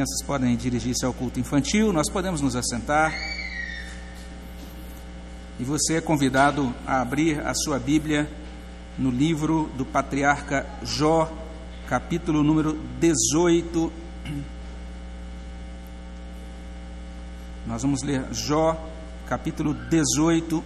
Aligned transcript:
crianças 0.00 0.22
podem 0.22 0.56
dirigir-se 0.56 1.04
ao 1.04 1.12
culto 1.12 1.38
infantil, 1.38 1.92
nós 1.92 2.08
podemos 2.08 2.40
nos 2.40 2.56
assentar. 2.56 3.12
E 5.58 5.64
você 5.64 5.96
é 5.96 6.00
convidado 6.00 6.74
a 6.86 7.02
abrir 7.02 7.38
a 7.46 7.52
sua 7.52 7.78
Bíblia 7.78 8.26
no 8.96 9.10
livro 9.10 9.68
do 9.76 9.84
patriarca 9.84 10.66
Jó, 10.82 11.30
capítulo 11.86 12.42
número 12.42 12.78
18. 12.98 13.92
Nós 17.66 17.82
vamos 17.82 18.02
ler 18.02 18.24
Jó, 18.32 18.82
capítulo 19.28 19.74
18. 19.74 20.64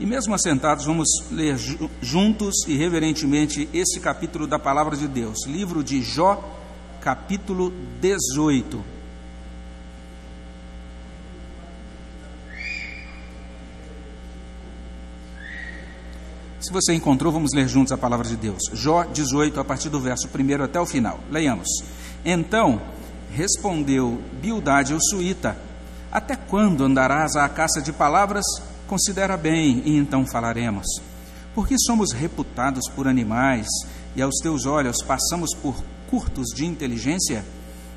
E 0.00 0.06
mesmo 0.06 0.32
assentados, 0.32 0.86
vamos 0.86 1.08
ler 1.30 1.58
juntos 2.00 2.54
e 2.66 2.74
reverentemente 2.74 3.68
esse 3.74 4.00
capítulo 4.00 4.46
da 4.46 4.58
palavra 4.58 4.96
de 4.96 5.06
Deus. 5.06 5.46
Livro 5.46 5.84
de 5.84 6.00
Jó, 6.00 6.57
capítulo 7.00 7.72
18. 8.00 8.98
Se 16.60 16.72
você 16.72 16.92
encontrou, 16.92 17.32
vamos 17.32 17.52
ler 17.54 17.66
juntos 17.66 17.92
a 17.92 17.96
palavra 17.96 18.28
de 18.28 18.36
Deus. 18.36 18.58
Jó 18.74 19.04
18, 19.04 19.58
a 19.58 19.64
partir 19.64 19.88
do 19.88 20.00
verso 20.00 20.28
1 20.28 20.62
até 20.64 20.78
o 20.78 20.84
final. 20.84 21.18
Leiamos. 21.30 21.68
Então 22.24 22.80
respondeu 23.32 24.20
Bildade 24.40 24.92
o 24.92 25.00
suíta: 25.00 25.56
Até 26.12 26.36
quando 26.36 26.84
andarás 26.84 27.36
à 27.36 27.48
caça 27.48 27.80
de 27.80 27.92
palavras? 27.92 28.44
Considera 28.86 29.36
bem, 29.36 29.82
e 29.84 29.96
então 29.96 30.26
falaremos. 30.26 30.86
Porque 31.54 31.76
somos 31.78 32.12
reputados 32.12 32.88
por 32.94 33.06
animais, 33.06 33.66
e 34.16 34.20
aos 34.20 34.34
teus 34.42 34.66
olhos 34.66 35.02
passamos 35.02 35.54
por 35.54 35.74
curtos 36.08 36.48
de 36.54 36.64
inteligência? 36.64 37.44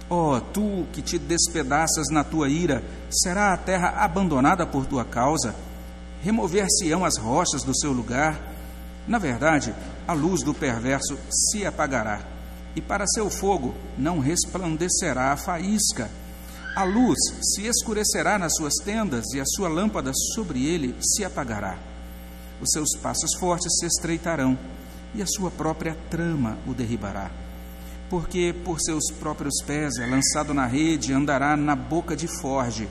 Ó, 0.09 0.35
oh, 0.35 0.41
tu 0.41 0.85
que 0.91 1.01
te 1.01 1.17
despedaças 1.17 2.07
na 2.11 2.23
tua 2.23 2.49
ira, 2.49 2.83
será 3.09 3.53
a 3.53 3.57
terra 3.57 3.89
abandonada 4.03 4.67
por 4.67 4.85
tua 4.85 5.05
causa? 5.05 5.55
Remover-se-ão 6.21 7.05
as 7.05 7.17
rochas 7.17 7.63
do 7.63 7.75
seu 7.75 7.93
lugar? 7.93 8.39
Na 9.07 9.17
verdade, 9.17 9.73
a 10.07 10.13
luz 10.13 10.43
do 10.43 10.53
perverso 10.53 11.17
se 11.31 11.65
apagará, 11.65 12.21
e 12.75 12.81
para 12.81 13.07
seu 13.07 13.29
fogo 13.29 13.73
não 13.97 14.19
resplandecerá 14.19 15.31
a 15.31 15.37
faísca. 15.37 16.09
A 16.75 16.83
luz 16.83 17.17
se 17.41 17.65
escurecerá 17.65 18.37
nas 18.37 18.53
suas 18.55 18.73
tendas, 18.83 19.25
e 19.33 19.39
a 19.39 19.45
sua 19.45 19.69
lâmpada 19.69 20.11
sobre 20.35 20.65
ele 20.65 20.95
se 21.01 21.23
apagará. 21.23 21.77
Os 22.59 22.69
seus 22.71 22.95
passos 23.01 23.33
fortes 23.39 23.71
se 23.79 23.85
estreitarão, 23.85 24.57
e 25.15 25.21
a 25.21 25.25
sua 25.25 25.49
própria 25.49 25.97
trama 26.09 26.57
o 26.67 26.73
derribará 26.73 27.31
porque 28.11 28.53
por 28.65 28.77
seus 28.81 29.05
próprios 29.21 29.63
pés 29.65 29.97
é 29.97 30.05
lançado 30.05 30.53
na 30.53 30.65
rede, 30.65 31.13
andará 31.13 31.55
na 31.55 31.77
boca 31.77 32.13
de 32.13 32.27
forge. 32.41 32.89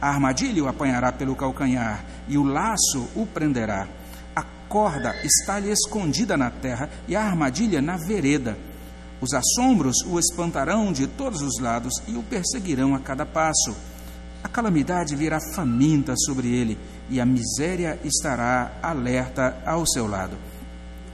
A 0.00 0.08
armadilha 0.08 0.64
o 0.64 0.66
apanhará 0.66 1.12
pelo 1.12 1.36
calcanhar, 1.36 2.02
e 2.26 2.38
o 2.38 2.42
laço 2.42 3.06
o 3.14 3.26
prenderá. 3.26 3.86
A 4.34 4.42
corda 4.66 5.14
está-lhe 5.22 5.70
escondida 5.70 6.38
na 6.38 6.50
terra, 6.50 6.88
e 7.06 7.14
a 7.14 7.22
armadilha 7.22 7.82
na 7.82 7.98
vereda. 7.98 8.56
Os 9.20 9.34
assombros 9.34 9.96
o 10.06 10.18
espantarão 10.18 10.90
de 10.90 11.06
todos 11.06 11.42
os 11.42 11.60
lados 11.60 11.92
e 12.08 12.16
o 12.16 12.22
perseguirão 12.22 12.94
a 12.94 12.98
cada 12.98 13.26
passo. 13.26 13.76
A 14.42 14.48
calamidade 14.48 15.14
virá 15.14 15.38
faminta 15.54 16.14
sobre 16.16 16.48
ele, 16.48 16.78
e 17.10 17.20
a 17.20 17.26
miséria 17.26 18.00
estará 18.02 18.72
alerta 18.82 19.62
ao 19.66 19.86
seu 19.86 20.06
lado 20.06 20.38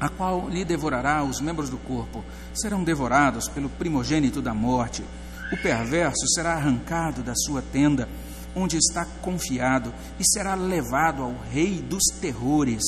a 0.02 0.08
qual 0.08 0.48
lhe 0.48 0.64
devorará 0.64 1.22
os 1.22 1.40
membros 1.40 1.70
do 1.70 1.78
corpo, 1.78 2.24
serão 2.52 2.82
devorados 2.82 3.48
pelo 3.48 3.68
primogênito 3.68 4.42
da 4.42 4.52
morte. 4.52 5.04
O 5.52 5.56
perverso 5.56 6.26
será 6.34 6.54
arrancado 6.54 7.22
da 7.22 7.34
sua 7.36 7.62
tenda, 7.62 8.08
onde 8.52 8.76
está 8.76 9.06
confiado, 9.22 9.94
e 10.18 10.24
será 10.28 10.56
levado 10.56 11.22
ao 11.22 11.36
rei 11.52 11.80
dos 11.80 12.02
terrores. 12.20 12.82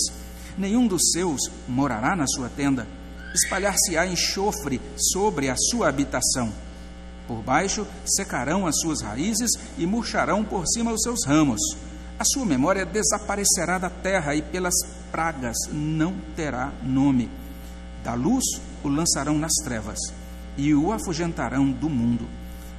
Nenhum 0.59 0.89
dos 0.89 1.13
seus 1.13 1.41
morará 1.69 2.17
na 2.17 2.27
sua 2.27 2.49
tenda. 2.49 2.85
Espalhar-se-á 3.33 4.05
enxofre 4.09 4.81
sobre 5.13 5.49
a 5.49 5.55
sua 5.57 5.89
habitação. 5.89 6.53
Por 7.29 7.45
baixo 7.45 7.87
secarão 8.05 8.67
as 8.67 8.75
suas 8.81 9.03
raízes 9.03 9.53
e 9.79 9.87
murcharão 9.87 10.43
por 10.43 10.67
cima 10.67 10.93
os 10.93 11.01
seus 11.01 11.25
ramos. 11.25 11.61
A 12.25 12.33
sua 12.39 12.47
memória 12.47 12.87
desaparecerá 12.87 13.77
da 13.77 13.91
terra 13.91 14.35
e 14.35 14.41
pelas 14.41 14.73
pragas 15.13 15.55
não 15.71 16.15
terá 16.35 16.73
nome. 16.83 17.29
Da 18.03 18.15
luz 18.15 18.43
o 18.83 18.89
lançarão 18.89 19.37
nas 19.37 19.53
trevas 19.63 19.99
e 20.57 20.73
o 20.73 20.91
afugentarão 20.91 21.71
do 21.71 21.91
mundo. 21.91 22.27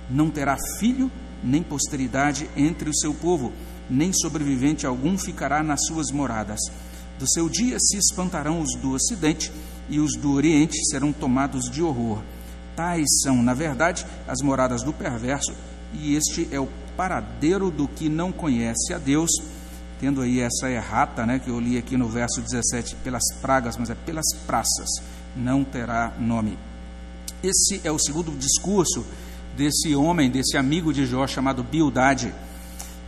Não 0.09 0.31
terá 0.31 0.57
filho 0.79 1.11
nem 1.43 1.61
posteridade 1.61 2.49
entre 2.57 2.89
o 2.89 2.95
seu 2.95 3.13
povo, 3.13 3.53
nem 3.87 4.11
sobrevivente 4.11 4.87
algum 4.87 5.15
ficará 5.15 5.61
nas 5.61 5.85
suas 5.85 6.09
moradas. 6.09 6.59
Do 7.19 7.31
seu 7.31 7.47
dia 7.47 7.77
se 7.79 7.97
espantarão 7.97 8.59
os 8.61 8.73
do 8.73 8.93
ocidente 8.93 9.51
e 9.87 9.99
os 9.99 10.15
do 10.15 10.33
oriente 10.33 10.83
serão 10.89 11.13
tomados 11.13 11.69
de 11.69 11.83
horror. 11.83 12.19
Tais 12.75 13.05
são, 13.21 13.43
na 13.43 13.53
verdade, 13.53 14.07
as 14.27 14.41
moradas 14.41 14.81
do 14.81 14.91
perverso, 14.91 15.53
e 15.93 16.15
este 16.15 16.47
é 16.51 16.59
o 16.59 16.67
paradeiro 16.95 17.69
do 17.69 17.87
que 17.87 18.09
não 18.09 18.31
conhece 18.31 18.93
a 18.93 18.97
Deus, 18.97 19.29
tendo 19.99 20.21
aí 20.21 20.39
essa 20.39 20.69
errata, 20.69 21.25
né, 21.25 21.39
que 21.39 21.49
eu 21.49 21.59
li 21.59 21.77
aqui 21.77 21.97
no 21.97 22.07
verso 22.07 22.41
17, 22.41 22.95
pelas 22.97 23.23
pragas, 23.41 23.77
mas 23.77 23.89
é 23.89 23.95
pelas 23.95 24.25
praças, 24.45 24.89
não 25.35 25.63
terá 25.63 26.13
nome. 26.19 26.57
Esse 27.43 27.81
é 27.83 27.91
o 27.91 27.99
segundo 27.99 28.31
discurso 28.31 29.05
desse 29.55 29.95
homem, 29.95 30.29
desse 30.29 30.57
amigo 30.57 30.93
de 30.93 31.05
Jó 31.05 31.25
chamado 31.27 31.63
Bildade. 31.63 32.33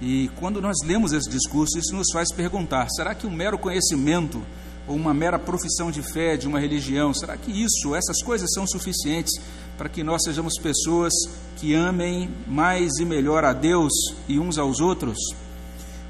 E 0.02 0.30
quando 0.36 0.62
nós 0.62 0.78
lemos 0.86 1.12
esse 1.12 1.30
discurso, 1.30 1.78
isso 1.78 1.96
nos 1.96 2.08
faz 2.14 2.32
perguntar: 2.32 2.88
será 2.90 3.16
que 3.16 3.26
um 3.26 3.32
mero 3.32 3.58
conhecimento 3.58 4.42
ou 4.88 4.96
uma 4.96 5.14
mera 5.14 5.38
profissão 5.38 5.92
de 5.92 6.02
fé 6.02 6.38
de 6.38 6.48
uma 6.48 6.60
religião, 6.60 7.14
será 7.14 7.36
que 7.36 7.52
isso, 7.52 7.94
essas 7.94 8.24
coisas 8.24 8.50
são 8.54 8.66
suficientes 8.66 9.34
para 9.78 9.88
que 9.88 10.04
nós 10.04 10.24
sejamos 10.24 10.54
pessoas 10.62 11.14
que 11.58 11.74
amem 11.74 12.30
mais 12.48 12.98
e 13.00 13.06
melhor 13.06 13.46
a 13.46 13.54
Deus 13.54 13.92
e 14.28 14.40
uns 14.40 14.58
aos 14.58 14.80
outros? 14.80 15.18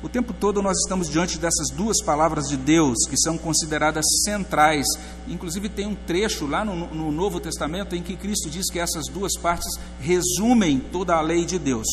O 0.01 0.07
tempo 0.07 0.31
todo 0.31 0.61
nós 0.61 0.77
estamos 0.77 1.09
diante 1.09 1.39
dessas 1.39 1.69
duas 1.69 2.01
palavras 2.03 2.45
de 2.45 2.55
Deus 2.55 2.95
que 3.09 3.17
são 3.17 3.35
consideradas 3.35 4.05
centrais. 4.23 4.85
Inclusive, 5.27 5.69
tem 5.69 5.87
um 5.87 5.95
trecho 5.95 6.45
lá 6.45 6.63
no, 6.63 6.87
no 6.93 7.11
Novo 7.11 7.39
Testamento 7.39 7.95
em 7.95 8.03
que 8.03 8.15
Cristo 8.15 8.47
diz 8.49 8.69
que 8.71 8.79
essas 8.79 9.07
duas 9.07 9.33
partes 9.37 9.73
resumem 9.99 10.79
toda 10.79 11.15
a 11.15 11.21
lei 11.21 11.45
de 11.45 11.57
Deus. 11.57 11.87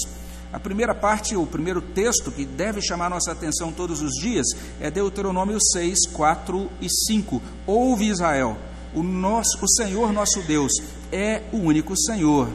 A 0.52 0.60
primeira 0.60 0.94
parte, 0.94 1.34
o 1.34 1.46
primeiro 1.46 1.80
texto 1.80 2.30
que 2.30 2.44
deve 2.44 2.80
chamar 2.82 3.10
nossa 3.10 3.32
atenção 3.32 3.72
todos 3.72 4.02
os 4.02 4.12
dias 4.12 4.46
é 4.80 4.90
Deuteronômio 4.90 5.58
6, 5.72 6.06
4 6.12 6.70
e 6.80 6.88
5. 7.08 7.42
Ouve 7.66 8.06
Israel, 8.06 8.56
o, 8.94 9.02
nosso, 9.02 9.58
o 9.60 9.68
Senhor 9.68 10.12
nosso 10.12 10.42
Deus 10.42 10.70
é 11.14 11.42
o 11.52 11.58
único 11.58 11.96
Senhor. 11.96 12.48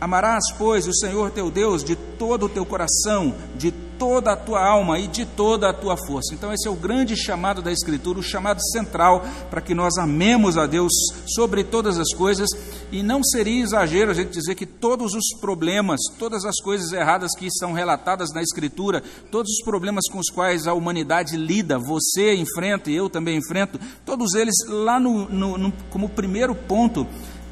Amarás, 0.00 0.44
pois, 0.56 0.86
o 0.86 0.94
Senhor 0.94 1.30
teu 1.32 1.50
Deus 1.50 1.82
de 1.82 1.96
todo 1.96 2.46
o 2.46 2.48
teu 2.48 2.64
coração, 2.64 3.34
de 3.56 3.72
toda 3.98 4.32
a 4.32 4.36
tua 4.36 4.64
alma 4.64 4.96
e 5.00 5.08
de 5.08 5.26
toda 5.26 5.68
a 5.68 5.72
tua 5.72 5.96
força. 6.06 6.32
Então, 6.32 6.52
esse 6.52 6.68
é 6.68 6.70
o 6.70 6.76
grande 6.76 7.16
chamado 7.16 7.60
da 7.60 7.72
Escritura, 7.72 8.20
o 8.20 8.22
chamado 8.22 8.60
central 8.70 9.26
para 9.50 9.60
que 9.60 9.74
nós 9.74 9.98
amemos 9.98 10.56
a 10.56 10.66
Deus 10.66 10.92
sobre 11.26 11.64
todas 11.64 11.98
as 11.98 12.14
coisas. 12.14 12.48
E 12.92 13.02
não 13.02 13.24
seria 13.24 13.60
exagero 13.60 14.12
a 14.12 14.14
gente 14.14 14.30
dizer 14.30 14.54
que 14.54 14.64
todos 14.64 15.14
os 15.14 15.40
problemas, 15.40 15.98
todas 16.16 16.44
as 16.44 16.60
coisas 16.60 16.92
erradas 16.92 17.32
que 17.36 17.50
são 17.50 17.72
relatadas 17.72 18.32
na 18.32 18.40
Escritura, 18.40 19.02
todos 19.32 19.50
os 19.50 19.64
problemas 19.64 20.04
com 20.08 20.20
os 20.20 20.30
quais 20.30 20.68
a 20.68 20.74
humanidade 20.74 21.36
lida, 21.36 21.76
você 21.76 22.36
enfrenta 22.36 22.88
e 22.88 22.94
eu 22.94 23.10
também 23.10 23.36
enfrento, 23.36 23.80
todos 24.06 24.34
eles 24.34 24.54
lá 24.68 25.00
no, 25.00 25.28
no, 25.28 25.58
no 25.58 25.72
como 25.90 26.08
primeiro 26.08 26.54
ponto 26.54 27.04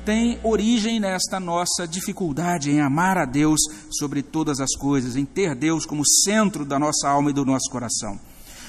tem 0.07 0.39
origem 0.45 1.01
nesta 1.01 1.41
nossa 1.41 1.85
dificuldade 1.85 2.71
em 2.71 2.81
amar 2.81 3.19
a 3.19 3.25
Deus 3.25 3.59
sobre 3.91 4.23
todas 4.23 4.61
as 4.61 4.71
coisas, 4.77 5.17
em 5.17 5.25
ter 5.25 5.53
Deus 5.57 5.85
como 5.85 6.07
centro 6.07 6.65
da 6.65 6.79
nossa 6.79 7.09
alma 7.09 7.31
e 7.31 7.33
do 7.33 7.45
nosso 7.45 7.69
coração. 7.69 8.17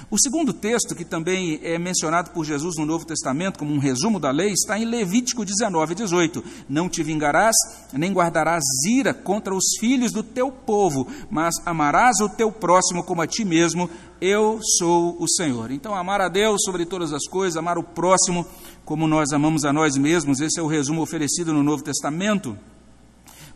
O 0.09 0.17
segundo 0.17 0.53
texto, 0.53 0.95
que 0.95 1.03
também 1.03 1.59
é 1.61 1.77
mencionado 1.77 2.31
por 2.31 2.45
Jesus 2.45 2.77
no 2.77 2.85
Novo 2.85 3.05
Testamento 3.05 3.59
como 3.59 3.73
um 3.73 3.77
resumo 3.77 4.21
da 4.21 4.31
lei, 4.31 4.53
está 4.53 4.79
em 4.79 4.85
Levítico 4.85 5.43
19, 5.43 5.95
18. 5.95 6.41
Não 6.69 6.87
te 6.87 7.03
vingarás, 7.03 7.53
nem 7.91 8.13
guardarás 8.13 8.63
ira 8.87 9.13
contra 9.13 9.53
os 9.53 9.65
filhos 9.77 10.13
do 10.13 10.23
teu 10.23 10.49
povo, 10.49 11.05
mas 11.29 11.55
amarás 11.65 12.21
o 12.21 12.29
teu 12.29 12.49
próximo 12.49 13.03
como 13.03 13.21
a 13.21 13.27
ti 13.27 13.43
mesmo. 13.43 13.89
Eu 14.21 14.61
sou 14.79 15.21
o 15.21 15.27
Senhor. 15.27 15.71
Então, 15.71 15.93
amar 15.93 16.21
a 16.21 16.29
Deus 16.29 16.61
sobre 16.63 16.85
todas 16.85 17.11
as 17.11 17.27
coisas, 17.27 17.57
amar 17.57 17.77
o 17.77 17.83
próximo 17.83 18.47
como 18.85 19.09
nós 19.09 19.33
amamos 19.33 19.65
a 19.65 19.73
nós 19.73 19.97
mesmos, 19.97 20.39
esse 20.39 20.57
é 20.57 20.63
o 20.63 20.67
resumo 20.67 21.01
oferecido 21.01 21.51
no 21.51 21.61
Novo 21.61 21.83
Testamento. 21.83 22.57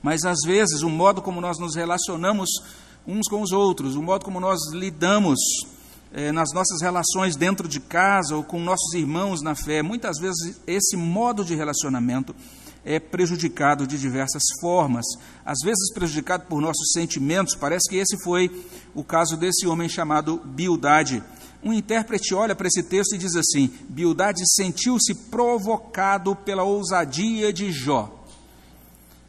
Mas, 0.04 0.26
às 0.26 0.40
vezes, 0.46 0.82
o 0.82 0.90
modo 0.90 1.22
como 1.22 1.40
nós 1.40 1.58
nos 1.58 1.78
relacionamos 1.78 2.50
uns 3.08 3.30
com 3.30 3.42
os 3.42 3.54
outros, 3.54 3.96
o 3.96 4.02
modo 4.02 4.26
como 4.26 4.42
nós 4.42 4.60
lidamos 4.74 5.40
é, 6.14 6.32
nas 6.32 6.52
nossas 6.54 6.82
relações 6.82 7.36
dentro 7.36 7.68
de 7.68 7.80
casa 7.80 8.36
ou 8.36 8.44
com 8.44 8.60
nossos 8.60 8.94
irmãos 8.94 9.42
na 9.42 9.56
fé, 9.56 9.82
muitas 9.82 10.20
vezes 10.20 10.60
esse 10.68 10.98
modo 10.98 11.46
de 11.46 11.56
relacionamento 11.56 12.36
é 12.84 13.00
prejudicado 13.00 13.86
de 13.86 13.98
diversas 13.98 14.44
formas, 14.60 15.06
às 15.46 15.60
vezes 15.64 15.94
prejudicado 15.94 16.46
por 16.48 16.62
nossos 16.62 16.92
sentimentos. 16.94 17.56
Parece 17.56 17.90
que 17.90 17.98
esse 17.98 18.18
foi 18.24 18.50
o 18.94 19.04
caso 19.04 19.38
desse 19.38 19.68
homem 19.68 19.88
chamado 19.88 20.42
Bildade. 20.44 21.24
Um 21.64 21.72
intérprete 21.72 22.34
olha 22.34 22.56
para 22.56 22.68
esse 22.68 22.82
texto 22.82 23.14
e 23.14 23.20
diz 23.20 23.36
assim: 23.36 23.72
Bildade 23.88 24.42
sentiu-se 24.56 25.14
provocado 25.30 26.36
pela 26.36 26.64
ousadia 26.64 27.54
de 27.54 27.72
Jó. 27.72 28.21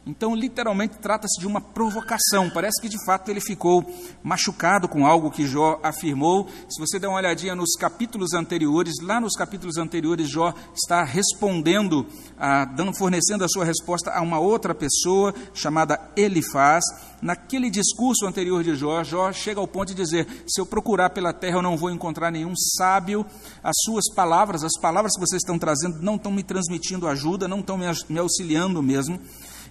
Então, 0.05 0.35
literalmente, 0.35 0.97
trata-se 0.97 1.39
de 1.39 1.47
uma 1.47 1.61
provocação. 1.61 2.49
Parece 2.49 2.81
que, 2.81 2.89
de 2.89 2.97
fato, 3.05 3.31
ele 3.31 3.39
ficou 3.39 3.85
machucado 4.21 4.89
com 4.89 5.05
algo 5.07 5.31
que 5.31 5.47
Jó 5.47 5.79
afirmou. 5.81 6.45
Se 6.69 6.77
você 6.77 6.99
der 6.99 7.07
uma 7.07 7.19
olhadinha 7.19 7.55
nos 7.55 7.73
capítulos 7.79 8.33
anteriores, 8.33 8.95
lá 9.01 9.21
nos 9.21 9.33
capítulos 9.33 9.77
anteriores, 9.77 10.29
Jó 10.29 10.53
está 10.75 11.05
respondendo, 11.05 12.05
ah, 12.37 12.65
dando, 12.65 12.93
fornecendo 12.93 13.45
a 13.45 13.47
sua 13.47 13.63
resposta 13.63 14.11
a 14.11 14.21
uma 14.21 14.39
outra 14.39 14.75
pessoa 14.75 15.33
chamada 15.53 15.97
Elifaz. 16.17 16.83
Naquele 17.21 17.69
discurso 17.69 18.25
anterior 18.25 18.61
de 18.61 18.75
Jó, 18.75 19.01
Jó 19.05 19.31
chega 19.31 19.61
ao 19.61 19.67
ponto 19.67 19.87
de 19.87 19.95
dizer: 19.95 20.27
Se 20.45 20.59
eu 20.59 20.65
procurar 20.65 21.11
pela 21.11 21.31
terra, 21.31 21.59
eu 21.59 21.61
não 21.61 21.77
vou 21.77 21.89
encontrar 21.89 22.29
nenhum 22.29 22.53
sábio. 22.77 23.25
As 23.63 23.75
suas 23.85 24.13
palavras, 24.13 24.65
as 24.65 24.77
palavras 24.81 25.13
que 25.13 25.21
vocês 25.21 25.41
estão 25.41 25.57
trazendo, 25.57 26.01
não 26.01 26.15
estão 26.15 26.29
me 26.29 26.43
transmitindo 26.43 27.07
ajuda, 27.07 27.47
não 27.47 27.61
estão 27.61 27.77
me 27.77 28.19
auxiliando 28.19 28.83
mesmo. 28.83 29.17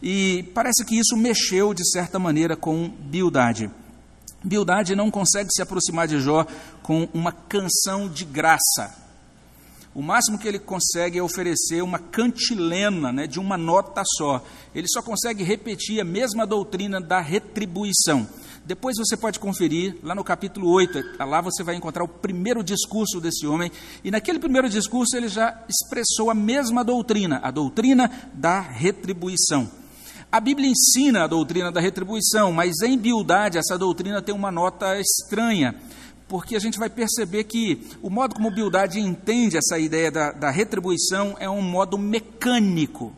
E 0.02 0.50
parece 0.52 0.84
que 0.84 0.98
isso 0.98 1.16
mexeu, 1.16 1.72
de 1.72 1.88
certa 1.88 2.18
maneira, 2.18 2.56
com 2.56 2.88
Bildade. 2.88 3.70
Bildade 4.42 4.96
não 4.96 5.10
consegue 5.10 5.50
se 5.52 5.62
aproximar 5.62 6.08
de 6.08 6.18
Jó 6.18 6.44
com 6.82 7.08
uma 7.14 7.30
canção 7.30 8.08
de 8.08 8.24
graça. 8.24 9.00
O 9.94 10.02
máximo 10.02 10.38
que 10.38 10.48
ele 10.48 10.58
consegue 10.58 11.18
é 11.18 11.22
oferecer 11.22 11.82
uma 11.82 11.98
cantilena 11.98 13.12
né, 13.12 13.26
de 13.26 13.38
uma 13.38 13.56
nota 13.56 14.02
só. 14.16 14.42
Ele 14.74 14.88
só 14.88 15.02
consegue 15.02 15.44
repetir 15.44 16.00
a 16.00 16.04
mesma 16.04 16.46
doutrina 16.46 17.00
da 17.00 17.20
retribuição. 17.20 18.26
Depois 18.64 18.96
você 18.96 19.16
pode 19.16 19.38
conferir, 19.38 19.96
lá 20.02 20.14
no 20.14 20.24
capítulo 20.24 20.70
8, 20.70 21.18
lá 21.18 21.40
você 21.40 21.62
vai 21.62 21.74
encontrar 21.74 22.02
o 22.02 22.08
primeiro 22.08 22.64
discurso 22.64 23.20
desse 23.20 23.46
homem, 23.46 23.70
e 24.02 24.10
naquele 24.10 24.38
primeiro 24.38 24.68
discurso 24.68 25.16
ele 25.16 25.28
já 25.28 25.62
expressou 25.68 26.30
a 26.30 26.34
mesma 26.34 26.82
doutrina, 26.82 27.40
a 27.42 27.50
doutrina 27.50 28.10
da 28.32 28.60
retribuição. 28.60 29.81
A 30.32 30.40
Bíblia 30.40 30.66
ensina 30.66 31.24
a 31.24 31.26
doutrina 31.26 31.70
da 31.70 31.78
retribuição, 31.78 32.52
mas 32.52 32.80
em 32.80 32.96
Bildade 32.96 33.58
essa 33.58 33.76
doutrina 33.76 34.22
tem 34.22 34.34
uma 34.34 34.50
nota 34.50 34.98
estranha, 34.98 35.74
porque 36.26 36.56
a 36.56 36.58
gente 36.58 36.78
vai 36.78 36.88
perceber 36.88 37.44
que 37.44 37.86
o 38.00 38.08
modo 38.08 38.34
como 38.34 38.50
Bildade 38.50 38.98
entende 38.98 39.58
essa 39.58 39.78
ideia 39.78 40.10
da, 40.10 40.32
da 40.32 40.50
retribuição 40.50 41.36
é 41.38 41.50
um 41.50 41.60
modo 41.60 41.98
mecânico. 41.98 43.12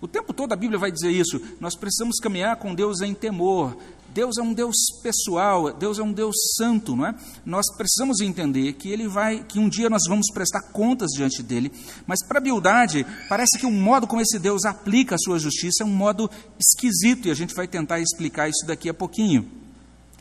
O 0.00 0.06
tempo 0.06 0.32
todo 0.32 0.52
a 0.52 0.56
Bíblia 0.56 0.78
vai 0.78 0.92
dizer 0.92 1.10
isso. 1.10 1.40
Nós 1.58 1.74
precisamos 1.76 2.20
caminhar 2.20 2.58
com 2.58 2.72
Deus 2.76 3.00
em 3.00 3.12
temor, 3.12 3.76
Deus 4.14 4.38
é 4.38 4.42
um 4.42 4.54
Deus 4.54 4.76
pessoal, 5.02 5.72
Deus 5.72 5.98
é 5.98 6.02
um 6.02 6.12
Deus 6.12 6.36
santo, 6.56 6.94
não 6.94 7.04
é? 7.04 7.14
Nós 7.44 7.66
precisamos 7.76 8.20
entender 8.20 8.74
que 8.74 8.88
ele 8.88 9.08
vai, 9.08 9.42
que 9.42 9.58
um 9.58 9.68
dia 9.68 9.90
nós 9.90 10.02
vamos 10.08 10.26
prestar 10.32 10.62
contas 10.72 11.10
diante 11.10 11.42
dele, 11.42 11.72
mas 12.06 12.24
para 12.24 12.38
a 12.38 12.40
Bildade, 12.40 13.04
parece 13.28 13.58
que 13.58 13.66
o 13.66 13.72
modo 13.72 14.06
como 14.06 14.22
esse 14.22 14.38
Deus 14.38 14.64
aplica 14.64 15.16
a 15.16 15.18
sua 15.18 15.36
justiça 15.40 15.82
é 15.82 15.86
um 15.86 15.90
modo 15.90 16.30
esquisito 16.58 17.26
e 17.26 17.30
a 17.32 17.34
gente 17.34 17.54
vai 17.54 17.66
tentar 17.66 17.98
explicar 17.98 18.48
isso 18.48 18.64
daqui 18.64 18.88
a 18.88 18.94
pouquinho. 18.94 19.50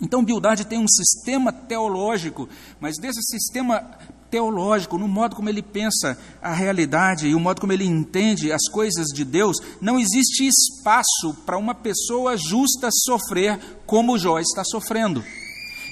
Então, 0.01 0.24
Bildade 0.24 0.66
tem 0.66 0.80
um 0.80 0.88
sistema 0.88 1.54
teológico, 1.54 2.50
mas 2.80 2.98
desse 2.98 3.22
sistema 3.22 3.88
teológico, 4.33 4.97
no 4.97 5.07
modo 5.07 5.35
como 5.35 5.47
ele 5.47 5.62
pensa 5.62 6.18
a 6.41 6.51
realidade 6.51 7.27
e 7.27 7.35
o 7.35 7.39
modo 7.39 7.62
como 7.62 7.71
ele 7.71 7.85
entende 7.85 8.51
as 8.51 8.68
coisas 8.71 9.06
de 9.13 9.24
Deus, 9.24 9.57
não 9.80 10.00
existe 10.00 10.47
espaço 10.47 11.35
para 11.45 11.56
uma 11.56 11.75
pessoa 11.75 12.35
justa 12.35 12.89
sofrer 12.91 13.59
como 13.85 14.18
Jó 14.18 14.39
está 14.39 14.63
sofrendo. 14.63 15.24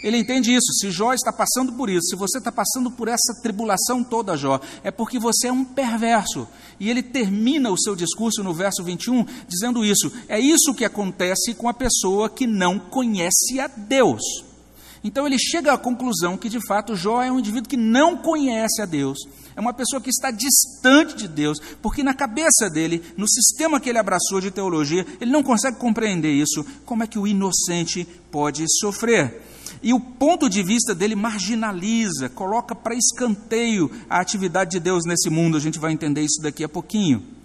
Ele 0.01 0.17
entende 0.17 0.51
isso. 0.51 0.73
Se 0.79 0.89
Jó 0.89 1.13
está 1.13 1.31
passando 1.31 1.73
por 1.73 1.87
isso, 1.87 2.07
se 2.07 2.15
você 2.15 2.39
está 2.39 2.51
passando 2.51 2.89
por 2.89 3.07
essa 3.07 3.39
tribulação 3.43 4.03
toda, 4.03 4.35
Jó, 4.35 4.59
é 4.83 4.89
porque 4.89 5.19
você 5.19 5.49
é 5.49 5.51
um 5.51 5.63
perverso. 5.63 6.47
E 6.79 6.89
ele 6.89 7.03
termina 7.03 7.69
o 7.69 7.77
seu 7.77 7.95
discurso 7.95 8.43
no 8.43 8.55
verso 8.55 8.83
21 8.83 9.23
dizendo 9.47 9.85
isso. 9.85 10.11
É 10.27 10.39
isso 10.39 10.73
que 10.73 10.83
acontece 10.83 11.53
com 11.53 11.69
a 11.69 11.75
pessoa 11.75 12.27
que 12.27 12.47
não 12.47 12.79
conhece 12.79 13.59
a 13.59 13.67
Deus. 13.67 14.50
Então 15.03 15.25
ele 15.25 15.37
chega 15.39 15.73
à 15.73 15.77
conclusão 15.77 16.37
que 16.37 16.49
de 16.49 16.59
fato 16.67 16.95
Jó 16.95 17.23
é 17.23 17.31
um 17.31 17.39
indivíduo 17.39 17.69
que 17.69 17.77
não 17.77 18.17
conhece 18.17 18.81
a 18.81 18.85
Deus, 18.85 19.17
é 19.55 19.59
uma 19.59 19.73
pessoa 19.73 20.01
que 20.01 20.09
está 20.09 20.31
distante 20.31 21.15
de 21.15 21.27
Deus, 21.27 21.59
porque 21.81 22.03
na 22.03 22.13
cabeça 22.13 22.69
dele, 22.69 23.03
no 23.17 23.27
sistema 23.27 23.79
que 23.79 23.89
ele 23.89 23.97
abraçou 23.97 24.39
de 24.39 24.51
teologia, 24.51 25.05
ele 25.19 25.31
não 25.31 25.43
consegue 25.43 25.77
compreender 25.77 26.31
isso. 26.31 26.65
Como 26.85 27.03
é 27.03 27.07
que 27.07 27.19
o 27.19 27.27
inocente 27.27 28.07
pode 28.31 28.63
sofrer? 28.79 29.41
E 29.83 29.93
o 29.93 29.99
ponto 29.99 30.47
de 30.47 30.61
vista 30.61 30.93
dele 30.93 31.15
marginaliza, 31.15 32.29
coloca 32.29 32.75
para 32.75 32.95
escanteio 32.95 33.89
a 34.09 34.21
atividade 34.21 34.71
de 34.71 34.79
Deus 34.79 35.05
nesse 35.05 35.29
mundo. 35.29 35.57
A 35.57 35.59
gente 35.59 35.79
vai 35.79 35.91
entender 35.91 36.21
isso 36.21 36.41
daqui 36.41 36.63
a 36.63 36.69
pouquinho. 36.69 37.40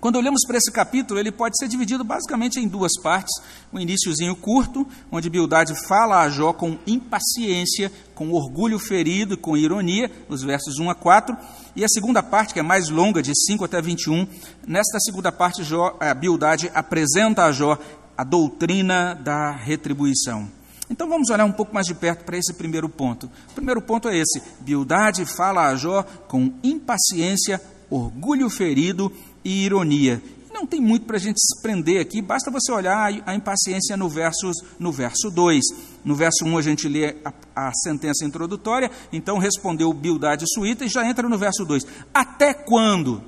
Quando 0.00 0.16
olhamos 0.16 0.42
para 0.46 0.58
esse 0.58 0.70
capítulo, 0.70 1.18
ele 1.18 1.32
pode 1.32 1.56
ser 1.58 1.68
dividido 1.68 2.04
basicamente 2.04 2.60
em 2.60 2.68
duas 2.68 2.92
partes. 3.02 3.32
Um 3.72 3.80
iníciozinho 3.80 4.36
curto, 4.36 4.86
onde 5.10 5.30
Bildade 5.30 5.74
fala 5.86 6.20
a 6.20 6.28
Jó 6.28 6.52
com 6.52 6.78
impaciência, 6.86 7.90
com 8.14 8.30
orgulho 8.30 8.78
ferido 8.78 9.34
e 9.34 9.36
com 9.36 9.56
ironia, 9.56 10.10
nos 10.28 10.42
versos 10.42 10.78
1 10.78 10.90
a 10.90 10.94
4. 10.94 11.36
E 11.74 11.84
a 11.84 11.88
segunda 11.88 12.22
parte, 12.22 12.52
que 12.52 12.60
é 12.60 12.62
mais 12.62 12.88
longa, 12.88 13.22
de 13.22 13.32
5 13.34 13.64
até 13.64 13.80
21, 13.80 14.26
nesta 14.66 15.00
segunda 15.00 15.32
parte, 15.32 15.64
Jó, 15.64 15.96
a 15.98 16.12
Bildade 16.12 16.70
apresenta 16.74 17.44
a 17.44 17.52
Jó 17.52 17.78
a 18.16 18.24
doutrina 18.24 19.14
da 19.14 19.50
retribuição. 19.52 20.48
Então 20.88 21.08
vamos 21.08 21.30
olhar 21.30 21.44
um 21.44 21.52
pouco 21.52 21.74
mais 21.74 21.86
de 21.86 21.94
perto 21.94 22.24
para 22.24 22.38
esse 22.38 22.54
primeiro 22.54 22.88
ponto. 22.88 23.28
O 23.50 23.54
primeiro 23.54 23.80
ponto 23.82 24.08
é 24.08 24.16
esse: 24.16 24.40
Bildade 24.60 25.24
fala 25.24 25.68
a 25.68 25.74
Jó 25.74 26.02
com 26.28 26.52
impaciência, 26.62 27.60
orgulho 27.90 28.48
ferido 28.48 29.12
e 29.46 29.64
ironia. 29.64 30.20
Não 30.52 30.66
tem 30.66 30.80
muito 30.80 31.06
para 31.06 31.16
a 31.16 31.20
gente 31.20 31.38
se 31.38 31.62
prender 31.62 32.00
aqui, 32.00 32.20
basta 32.20 32.50
você 32.50 32.72
olhar 32.72 33.22
a 33.24 33.34
impaciência 33.34 33.96
no, 33.96 34.08
versos, 34.08 34.56
no 34.78 34.90
verso 34.90 35.30
2. 35.30 35.62
No 36.04 36.16
verso 36.16 36.44
1 36.44 36.48
um, 36.48 36.58
a 36.58 36.62
gente 36.62 36.88
lê 36.88 37.14
a, 37.24 37.32
a, 37.54 37.70
sentença 37.74 38.24
introdutória, 38.24 38.90
então 39.12 39.38
respondeu 39.38 39.92
Bildade 39.92 40.44
Suíta 40.52 40.84
e 40.84 40.88
já 40.88 41.08
entra 41.08 41.28
no 41.28 41.38
verso 41.38 41.64
2. 41.64 41.86
Até 42.12 42.54
quando? 42.54 43.22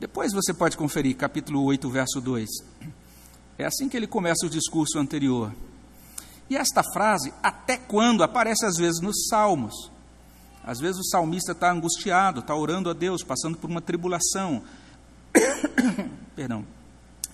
Depois 0.00 0.32
você 0.32 0.52
pode 0.52 0.76
conferir, 0.76 1.14
capítulo 1.14 1.62
8, 1.62 1.88
verso 1.90 2.20
2. 2.20 2.48
É 3.58 3.66
assim 3.66 3.88
que 3.88 3.96
ele 3.96 4.06
começa 4.06 4.46
o 4.46 4.50
discurso 4.50 4.98
anterior. 4.98 5.54
E 6.48 6.56
esta 6.56 6.82
frase, 6.82 7.32
até 7.40 7.76
quando, 7.76 8.24
aparece 8.24 8.64
às 8.66 8.76
vezes 8.76 9.00
nos 9.00 9.28
Salmos. 9.28 9.90
Às 10.64 10.78
vezes 10.78 11.00
o 11.00 11.04
salmista 11.04 11.52
está 11.52 11.70
angustiado, 11.70 12.40
está 12.40 12.54
orando 12.54 12.90
a 12.90 12.92
Deus, 12.92 13.22
passando 13.22 13.56
por 13.56 13.70
uma 13.70 13.80
tribulação. 13.80 14.62
Perdão. 16.36 16.64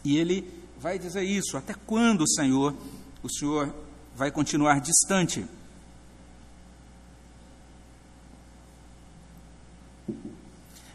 E 0.04 0.16
ele 0.16 0.48
vai 0.78 0.98
dizer 0.98 1.22
isso: 1.22 1.56
até 1.56 1.74
quando, 1.74 2.28
Senhor, 2.28 2.74
o 3.22 3.28
Senhor 3.28 3.74
vai 4.14 4.30
continuar 4.30 4.80
distante? 4.80 5.44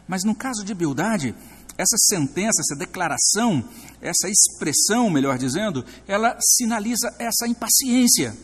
Mas 0.07 0.23
no 0.23 0.35
caso 0.35 0.63
de 0.65 0.73
Bildade, 0.73 1.35
essa 1.77 1.97
sentença, 1.97 2.61
essa 2.61 2.75
declaração, 2.75 3.63
essa 4.01 4.29
expressão, 4.29 5.09
melhor 5.09 5.37
dizendo, 5.37 5.85
ela 6.07 6.37
sinaliza 6.39 7.13
essa 7.17 7.47
impaciência. 7.47 8.35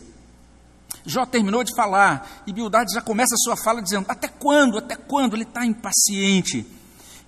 Jó 1.08 1.24
terminou 1.24 1.64
de 1.64 1.74
falar 1.74 2.42
e 2.46 2.52
Bildade 2.52 2.92
já 2.92 3.00
começa 3.00 3.34
a 3.34 3.38
sua 3.38 3.56
fala 3.56 3.80
dizendo: 3.80 4.04
Até 4.10 4.28
quando? 4.28 4.76
Até 4.76 4.94
quando? 4.94 5.34
Ele 5.34 5.44
está 5.44 5.64
impaciente. 5.64 6.66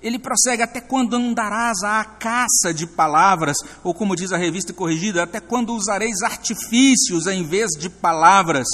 Ele 0.03 0.19
prossegue: 0.19 0.63
Até 0.63 0.83
quando 0.83 1.17
andarás 1.17 1.83
à 1.83 2.05
caça 2.05 2.75
de 2.75 2.87
palavras? 2.87 3.57
Ou 3.83 3.95
como 3.95 4.15
diz 4.15 4.33
a 4.33 4.37
revista 4.37 4.75
corrigida: 4.75 5.23
Até 5.23 5.41
quando 5.41 5.75
usareis 5.75 6.21
artifícios 6.21 7.27
em 7.27 7.43
vez 7.43 7.71
de 7.71 7.89
palavras? 7.89 8.69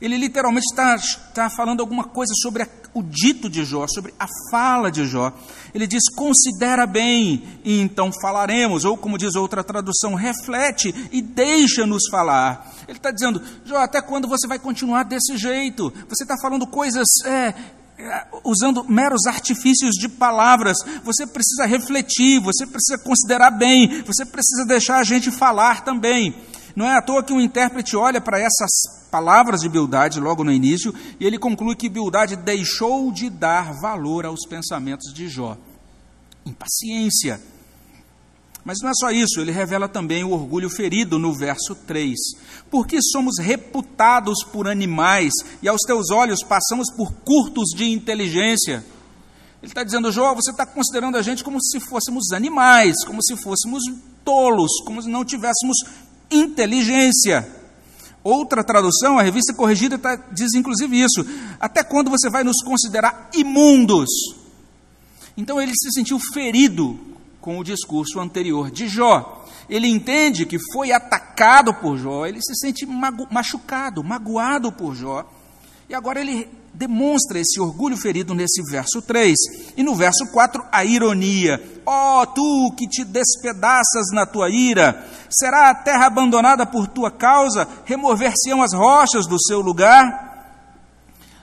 Ele 0.00 0.16
literalmente 0.16 0.66
está, 0.72 0.96
está 0.96 1.48
falando 1.48 1.80
alguma 1.80 2.02
coisa 2.02 2.32
sobre 2.42 2.64
a, 2.64 2.68
o 2.96 3.02
dito 3.02 3.50
de 3.50 3.62
Jó, 3.62 3.86
sobre 3.86 4.14
a 4.18 4.26
fala 4.50 4.90
de 4.90 5.04
Jó. 5.06 5.30
Ele 5.74 5.86
diz: 5.86 6.08
considera 6.16 6.86
bem 6.86 7.42
e 7.62 7.78
então 7.78 8.10
falaremos. 8.22 8.86
Ou, 8.86 8.96
como 8.96 9.18
diz 9.18 9.34
outra 9.34 9.62
tradução, 9.62 10.14
reflete 10.14 10.94
e 11.12 11.20
deixa-nos 11.20 12.08
falar. 12.10 12.74
Ele 12.88 12.96
está 12.96 13.10
dizendo: 13.10 13.42
Jó, 13.66 13.76
até 13.76 14.00
quando 14.00 14.26
você 14.26 14.48
vai 14.48 14.58
continuar 14.58 15.02
desse 15.02 15.36
jeito? 15.36 15.92
Você 16.08 16.24
está 16.24 16.36
falando 16.40 16.66
coisas. 16.66 17.06
É, 17.26 17.54
é, 17.98 18.26
usando 18.44 18.84
meros 18.84 19.26
artifícios 19.26 19.94
de 19.94 20.06
palavras, 20.06 20.76
você 21.02 21.26
precisa 21.26 21.64
refletir, 21.64 22.40
você 22.40 22.66
precisa 22.66 22.98
considerar 22.98 23.50
bem, 23.50 24.02
você 24.02 24.24
precisa 24.24 24.66
deixar 24.66 24.98
a 24.98 25.04
gente 25.04 25.30
falar 25.30 25.82
também. 25.82 26.34
Não 26.76 26.86
é 26.86 26.94
à 26.94 27.00
toa 27.00 27.22
que 27.22 27.32
o 27.32 27.40
intérprete 27.40 27.96
olha 27.96 28.20
para 28.20 28.38
essas 28.38 29.08
palavras 29.10 29.62
de 29.62 29.68
Bildade 29.68 30.20
logo 30.20 30.44
no 30.44 30.52
início 30.52 30.94
e 31.18 31.24
ele 31.24 31.38
conclui 31.38 31.74
que 31.74 31.88
Bildade 31.88 32.36
deixou 32.36 33.10
de 33.10 33.30
dar 33.30 33.72
valor 33.80 34.26
aos 34.26 34.46
pensamentos 34.46 35.10
de 35.14 35.26
Jó. 35.26 35.56
impaciência. 36.44 37.40
Mas 38.62 38.78
não 38.82 38.90
é 38.90 38.92
só 38.94 39.10
isso, 39.10 39.40
ele 39.40 39.52
revela 39.52 39.88
também 39.88 40.22
o 40.22 40.32
orgulho 40.32 40.68
ferido 40.68 41.18
no 41.18 41.32
verso 41.32 41.74
3. 41.86 42.14
Porque 42.70 42.98
somos 43.00 43.38
reputados 43.38 44.44
por 44.44 44.68
animais 44.68 45.32
e 45.62 45.68
aos 45.68 45.80
teus 45.82 46.10
olhos 46.10 46.42
passamos 46.42 46.92
por 46.94 47.12
curtos 47.24 47.70
de 47.74 47.90
inteligência. 47.90 48.84
Ele 49.62 49.70
está 49.70 49.82
dizendo, 49.82 50.12
Jó, 50.12 50.34
você 50.34 50.50
está 50.50 50.66
considerando 50.66 51.16
a 51.16 51.22
gente 51.22 51.42
como 51.42 51.62
se 51.62 51.80
fôssemos 51.80 52.32
animais, 52.32 52.96
como 53.06 53.22
se 53.22 53.36
fôssemos 53.36 53.82
tolos, 54.24 54.70
como 54.84 55.00
se 55.00 55.08
não 55.08 55.24
tivéssemos 55.24 55.76
inteligência. 56.30 57.48
Outra 58.22 58.64
tradução, 58.64 59.18
a 59.18 59.22
revista 59.22 59.54
corrigida, 59.54 59.98
tá, 59.98 60.16
diz 60.32 60.52
inclusive 60.54 61.00
isso. 61.00 61.24
Até 61.60 61.84
quando 61.84 62.10
você 62.10 62.28
vai 62.28 62.42
nos 62.42 62.56
considerar 62.64 63.30
imundos? 63.34 64.08
Então 65.36 65.60
ele 65.60 65.72
se 65.76 65.92
sentiu 65.92 66.18
ferido 66.32 66.98
com 67.40 67.58
o 67.58 67.64
discurso 67.64 68.18
anterior 68.18 68.70
de 68.70 68.88
Jó. 68.88 69.44
Ele 69.68 69.86
entende 69.86 70.46
que 70.46 70.58
foi 70.72 70.92
atacado 70.92 71.72
por 71.74 71.96
Jó, 71.98 72.26
ele 72.26 72.40
se 72.40 72.54
sente 72.56 72.86
machucado, 73.30 74.02
magoado 74.02 74.72
por 74.72 74.94
Jó. 74.94 75.24
E 75.88 75.94
agora 75.94 76.20
ele 76.20 76.48
demonstra 76.76 77.40
esse 77.40 77.58
orgulho 77.60 77.96
ferido 77.96 78.34
nesse 78.34 78.62
verso 78.70 79.00
3. 79.00 79.34
E 79.76 79.82
no 79.82 79.94
verso 79.94 80.26
4, 80.30 80.62
a 80.70 80.84
ironia. 80.84 81.62
Ó 81.84 82.22
oh, 82.22 82.26
tu 82.26 82.74
que 82.76 82.86
te 82.86 83.04
despedaças 83.04 84.08
na 84.12 84.26
tua 84.26 84.50
ira, 84.50 85.06
será 85.30 85.70
a 85.70 85.74
terra 85.74 86.06
abandonada 86.06 86.66
por 86.66 86.86
tua 86.86 87.10
causa? 87.10 87.66
Remover-se-ão 87.84 88.62
as 88.62 88.72
rochas 88.72 89.26
do 89.26 89.40
seu 89.40 89.60
lugar? 89.60 90.26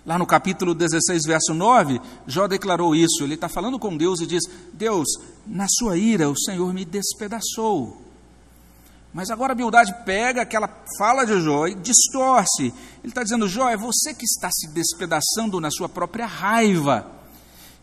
Lá 0.05 0.17
no 0.17 0.25
capítulo 0.25 0.75
16, 0.75 1.23
verso 1.25 1.53
9, 1.53 1.99
Jó 2.27 2.45
declarou 2.45 2.93
isso. 2.93 3.23
Ele 3.23 3.35
está 3.35 3.47
falando 3.47 3.79
com 3.79 3.95
Deus 3.95 4.19
e 4.19 4.27
diz: 4.27 4.43
Deus, 4.73 5.07
na 5.47 5.65
sua 5.69 5.97
ira 5.97 6.29
o 6.29 6.37
Senhor 6.37 6.73
me 6.73 6.83
despedaçou. 6.83 8.02
Mas 9.13 9.29
agora 9.29 9.53
a 9.53 9.55
Bildade 9.55 9.93
pega 10.03 10.41
aquela 10.41 10.67
fala 10.98 11.24
de 11.24 11.39
Jó 11.39 11.67
e 11.67 11.75
distorce. 11.75 12.74
Ele 13.03 13.10
está 13.10 13.22
dizendo: 13.22 13.48
Jó, 13.48 13.70
é 13.70 13.77
você 13.77 14.13
que 14.13 14.25
está 14.25 14.50
se 14.51 14.67
despedaçando 14.74 15.62
na 15.62 15.70
sua 15.70 15.88
própria 15.88 16.25
raiva. 16.25 17.12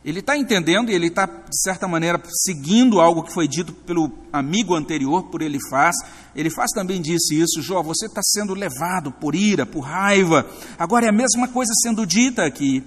Ele 0.05 0.21
está 0.21 0.37
entendendo 0.37 0.91
e 0.91 0.95
ele 0.95 1.09
está, 1.09 1.27
de 1.27 1.63
certa 1.63 1.87
maneira, 1.87 2.21
seguindo 2.45 3.01
algo 3.01 3.23
que 3.23 3.35
foi 3.35 3.47
dito 3.47 3.73
pelo 3.73 4.11
amigo 4.33 4.75
anterior, 4.75 5.25
por 5.25 5.43
ele 5.43 5.59
faz. 5.69 5.95
Ele 6.35 6.51
faz 6.51 6.71
também 6.73 7.01
disse 7.01 7.39
isso: 7.39 7.63
Jó, 7.63 7.81
você 7.81 8.07
está 8.07 8.23
sendo 8.25 8.53
levado 8.53 9.13
por 9.13 9.35
ira, 9.35 9.65
por 9.65 9.81
raiva. 9.81 10.51
Agora 10.79 11.07
é 11.07 11.11
a 11.11 11.13
mesma 11.13 11.47
coisa 11.49 11.73
sendo 11.83 12.05
dita 12.05 12.45
aqui. 12.45 12.83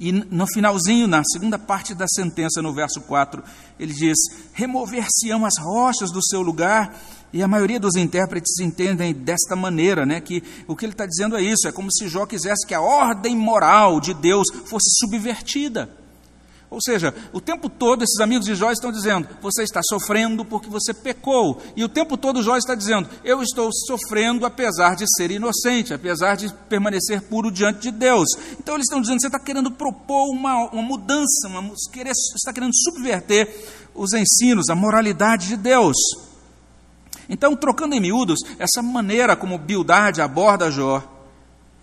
E 0.00 0.12
no 0.12 0.46
finalzinho, 0.46 1.08
na 1.08 1.22
segunda 1.24 1.58
parte 1.58 1.92
da 1.92 2.06
sentença, 2.06 2.62
no 2.62 2.72
verso 2.72 3.00
4, 3.00 3.42
ele 3.80 3.92
diz: 3.92 4.16
Remover-se-ão 4.52 5.44
as 5.44 5.58
rochas 5.58 6.12
do 6.12 6.24
seu 6.24 6.40
lugar 6.40 6.94
e 7.32 7.42
a 7.42 7.48
maioria 7.48 7.78
dos 7.78 7.94
intérpretes 7.94 8.58
entendem 8.58 9.12
desta 9.12 9.54
maneira, 9.54 10.06
né, 10.06 10.20
que 10.20 10.42
o 10.66 10.74
que 10.74 10.84
ele 10.84 10.92
está 10.92 11.06
dizendo 11.06 11.36
é 11.36 11.42
isso, 11.42 11.68
é 11.68 11.72
como 11.72 11.92
se 11.92 12.08
Jó 12.08 12.24
quisesse 12.26 12.66
que 12.66 12.74
a 12.74 12.80
ordem 12.80 13.36
moral 13.36 14.00
de 14.00 14.14
Deus 14.14 14.46
fosse 14.64 14.88
subvertida. 14.98 15.90
Ou 16.70 16.82
seja, 16.82 17.14
o 17.32 17.40
tempo 17.40 17.70
todo 17.70 18.02
esses 18.02 18.20
amigos 18.20 18.44
de 18.44 18.54
Jó 18.54 18.70
estão 18.70 18.92
dizendo: 18.92 19.26
você 19.40 19.62
está 19.62 19.80
sofrendo 19.82 20.44
porque 20.44 20.68
você 20.68 20.92
pecou. 20.92 21.62
E 21.74 21.82
o 21.82 21.88
tempo 21.88 22.14
todo 22.14 22.42
Jó 22.42 22.58
está 22.58 22.74
dizendo: 22.74 23.08
eu 23.24 23.42
estou 23.42 23.70
sofrendo 23.72 24.44
apesar 24.44 24.94
de 24.94 25.06
ser 25.16 25.30
inocente, 25.30 25.94
apesar 25.94 26.36
de 26.36 26.52
permanecer 26.68 27.22
puro 27.22 27.50
diante 27.50 27.80
de 27.80 27.90
Deus. 27.90 28.28
Então 28.60 28.74
eles 28.74 28.84
estão 28.84 29.00
dizendo: 29.00 29.18
você 29.18 29.28
está 29.28 29.38
querendo 29.38 29.70
propor 29.70 30.28
uma, 30.30 30.70
uma 30.70 30.82
mudança, 30.82 31.48
uma, 31.48 31.72
querer, 31.90 32.12
está 32.12 32.52
querendo 32.52 32.74
subverter 32.74 33.48
os 33.94 34.12
ensinos, 34.12 34.68
a 34.68 34.74
moralidade 34.74 35.48
de 35.48 35.56
Deus. 35.56 35.96
Então, 37.28 37.54
trocando 37.54 37.94
em 37.94 38.00
miúdos, 38.00 38.38
essa 38.58 38.82
maneira 38.82 39.36
como 39.36 39.58
Bildade 39.58 40.22
aborda 40.22 40.70
Jó 40.70 41.02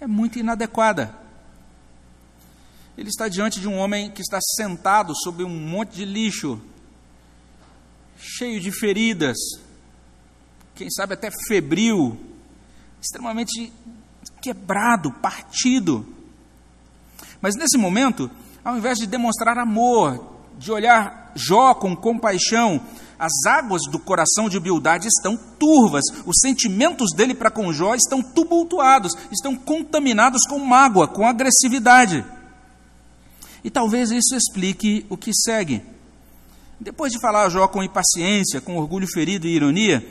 é 0.01 0.07
muito 0.07 0.39
inadequada. 0.39 1.15
Ele 2.97 3.09
está 3.09 3.27
diante 3.27 3.59
de 3.59 3.67
um 3.67 3.77
homem 3.77 4.09
que 4.09 4.21
está 4.21 4.39
sentado 4.55 5.13
sobre 5.15 5.43
um 5.43 5.49
monte 5.49 5.95
de 5.95 6.05
lixo, 6.05 6.59
cheio 8.17 8.59
de 8.59 8.71
feridas, 8.71 9.37
quem 10.73 10.89
sabe 10.89 11.13
até 11.13 11.29
febril, 11.47 12.17
extremamente 13.01 13.71
quebrado, 14.41 15.11
partido. 15.11 16.05
Mas 17.41 17.55
nesse 17.55 17.77
momento, 17.77 18.31
ao 18.63 18.77
invés 18.77 18.97
de 18.97 19.05
demonstrar 19.05 19.57
amor, 19.57 20.35
de 20.57 20.71
olhar 20.71 21.31
Jó 21.35 21.73
com 21.73 21.95
compaixão, 21.95 22.81
as 23.25 23.45
águas 23.47 23.81
do 23.89 23.97
coração 23.97 24.47
de 24.47 24.59
Bildade 24.59 25.07
estão 25.07 25.35
turvas, 25.35 26.03
os 26.25 26.37
sentimentos 26.39 27.09
dele 27.15 27.33
para 27.33 27.49
com 27.49 27.73
Jó 27.73 27.95
estão 27.95 28.21
tumultuados, 28.21 29.13
estão 29.31 29.55
contaminados 29.55 30.43
com 30.47 30.59
mágoa, 30.59 31.07
com 31.07 31.27
agressividade. 31.27 32.23
E 33.63 33.69
talvez 33.71 34.11
isso 34.11 34.35
explique 34.35 35.05
o 35.09 35.17
que 35.17 35.31
segue. 35.33 35.81
Depois 36.79 37.11
de 37.11 37.19
falar 37.19 37.45
a 37.45 37.49
Jó 37.49 37.67
com 37.67 37.81
impaciência, 37.81 38.61
com 38.61 38.77
orgulho 38.77 39.07
ferido 39.07 39.47
e 39.47 39.55
ironia, 39.55 40.05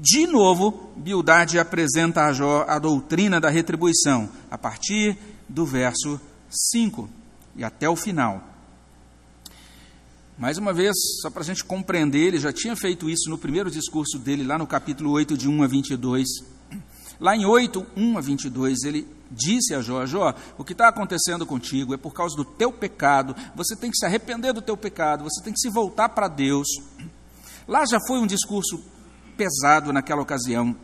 de 0.00 0.26
novo, 0.26 0.92
Bildade 0.96 1.58
apresenta 1.58 2.26
a 2.26 2.32
Jó 2.32 2.64
a 2.68 2.78
doutrina 2.78 3.40
da 3.40 3.50
retribuição, 3.50 4.28
a 4.48 4.56
partir 4.56 5.18
do 5.48 5.66
verso 5.66 6.20
5 6.48 7.08
e 7.56 7.64
até 7.64 7.88
o 7.88 7.96
final. 7.96 8.53
Mais 10.36 10.58
uma 10.58 10.72
vez, 10.72 10.96
só 11.22 11.30
para 11.30 11.42
a 11.42 11.44
gente 11.44 11.64
compreender, 11.64 12.26
ele 12.26 12.38
já 12.38 12.52
tinha 12.52 12.74
feito 12.74 13.08
isso 13.08 13.30
no 13.30 13.38
primeiro 13.38 13.70
discurso 13.70 14.18
dele, 14.18 14.42
lá 14.42 14.58
no 14.58 14.66
capítulo 14.66 15.12
8, 15.12 15.36
de 15.36 15.48
1 15.48 15.62
a 15.62 15.66
22. 15.68 16.26
Lá 17.20 17.36
em 17.36 17.46
8, 17.46 17.86
1 17.96 18.18
a 18.18 18.20
22, 18.20 18.82
ele 18.82 19.06
disse 19.30 19.74
a 19.74 19.80
Jó: 19.80 20.04
Jó, 20.04 20.34
o 20.58 20.64
que 20.64 20.72
está 20.72 20.88
acontecendo 20.88 21.46
contigo 21.46 21.94
é 21.94 21.96
por 21.96 22.12
causa 22.12 22.34
do 22.34 22.44
teu 22.44 22.72
pecado, 22.72 23.36
você 23.54 23.76
tem 23.76 23.92
que 23.92 23.96
se 23.96 24.04
arrepender 24.04 24.52
do 24.52 24.60
teu 24.60 24.76
pecado, 24.76 25.22
você 25.22 25.40
tem 25.40 25.52
que 25.52 25.60
se 25.60 25.70
voltar 25.70 26.08
para 26.08 26.26
Deus. 26.26 26.66
Lá 27.68 27.84
já 27.86 27.98
foi 28.04 28.18
um 28.18 28.26
discurso 28.26 28.82
pesado 29.36 29.92
naquela 29.92 30.22
ocasião. 30.22 30.76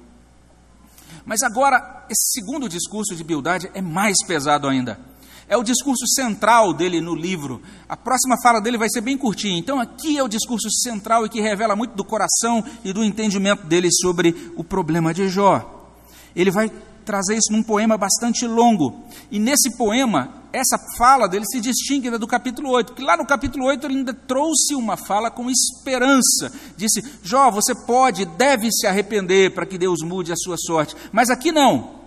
Mas 1.25 1.43
agora, 1.43 2.07
esse 2.09 2.41
segundo 2.41 2.69
discurso 2.69 3.17
de 3.17 3.25
Bildade 3.25 3.69
é 3.75 3.83
mais 3.83 4.17
pesado 4.25 4.69
ainda. 4.69 5.10
É 5.51 5.57
o 5.57 5.65
discurso 5.65 6.07
central 6.07 6.73
dele 6.73 7.01
no 7.01 7.13
livro. 7.13 7.61
A 7.89 7.97
próxima 7.97 8.37
fala 8.41 8.61
dele 8.61 8.79
vai 8.79 8.89
ser 8.89 9.01
bem 9.01 9.19
curtinha. 9.19 9.59
Então, 9.59 9.81
aqui 9.81 10.17
é 10.17 10.23
o 10.23 10.29
discurso 10.29 10.71
central 10.71 11.27
e 11.27 11.29
que 11.29 11.41
revela 11.41 11.75
muito 11.75 11.97
do 11.97 12.05
coração 12.05 12.63
e 12.85 12.93
do 12.93 13.03
entendimento 13.03 13.67
dele 13.67 13.89
sobre 13.91 14.53
o 14.55 14.63
problema 14.63 15.13
de 15.13 15.29
Jó. 15.29 15.91
Ele 16.37 16.53
vai 16.53 16.71
trazer 17.05 17.35
isso 17.35 17.51
num 17.51 17.65
poema 17.65 17.99
bastante 17.99 18.47
longo. 18.47 19.03
E 19.29 19.41
nesse 19.41 19.77
poema, 19.77 20.33
essa 20.53 20.79
fala 20.97 21.27
dele 21.27 21.45
se 21.45 21.61
distingue 21.61 22.13
da 22.13 22.17
do 22.17 22.29
capítulo 22.29 22.71
8, 22.71 22.93
porque 22.93 23.03
lá 23.03 23.17
no 23.17 23.27
capítulo 23.27 23.67
8 23.67 23.89
ele 23.89 23.99
ainda 23.99 24.15
trouxe 24.15 24.77
uma 24.77 24.97
fala 24.97 25.33
com 25.33 25.51
esperança. 25.51 26.53
Disse: 26.77 27.03
Jó, 27.25 27.51
você 27.51 27.75
pode, 27.75 28.25
deve 28.25 28.71
se 28.71 28.87
arrepender 28.87 29.53
para 29.53 29.67
que 29.67 29.77
Deus 29.77 30.01
mude 30.05 30.33
a 30.33 30.37
sua 30.37 30.57
sorte. 30.57 30.95
Mas 31.11 31.29
aqui 31.29 31.51
não. 31.51 32.00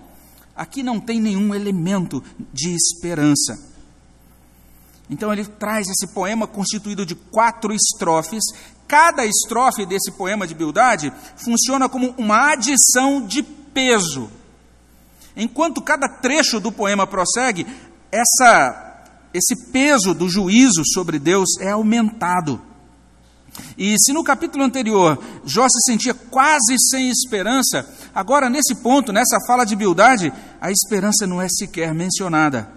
Aqui 0.55 0.83
não 0.83 0.99
tem 0.99 1.19
nenhum 1.19 1.53
elemento 1.53 2.23
de 2.51 2.73
esperança. 2.75 3.73
Então 5.09 5.31
ele 5.33 5.45
traz 5.45 5.87
esse 5.89 6.07
poema 6.13 6.47
constituído 6.47 7.05
de 7.05 7.15
quatro 7.15 7.73
estrofes. 7.73 8.43
Cada 8.87 9.25
estrofe 9.25 9.85
desse 9.85 10.11
poema 10.11 10.45
de 10.45 10.53
Bildade 10.53 11.11
funciona 11.35 11.89
como 11.89 12.13
uma 12.17 12.51
adição 12.51 13.25
de 13.25 13.43
peso. 13.43 14.29
Enquanto 15.35 15.81
cada 15.81 16.07
trecho 16.07 16.59
do 16.59 16.71
poema 16.71 17.07
prossegue, 17.07 17.65
essa, 18.11 19.05
esse 19.33 19.71
peso 19.71 20.13
do 20.13 20.29
juízo 20.29 20.83
sobre 20.93 21.17
Deus 21.17 21.59
é 21.59 21.71
aumentado. 21.71 22.61
E 23.77 23.95
se 23.99 24.13
no 24.13 24.23
capítulo 24.23 24.63
anterior 24.63 25.23
Jó 25.45 25.67
se 25.69 25.91
sentia 25.91 26.13
quase 26.13 26.75
sem 26.89 27.09
esperança, 27.09 27.87
agora 28.13 28.49
nesse 28.49 28.75
ponto, 28.75 29.11
nessa 29.11 29.39
fala 29.47 29.65
de 29.65 29.75
Bildade, 29.75 30.31
a 30.61 30.71
esperança 30.71 31.25
não 31.27 31.41
é 31.41 31.47
sequer 31.49 31.93
mencionada. 31.93 32.67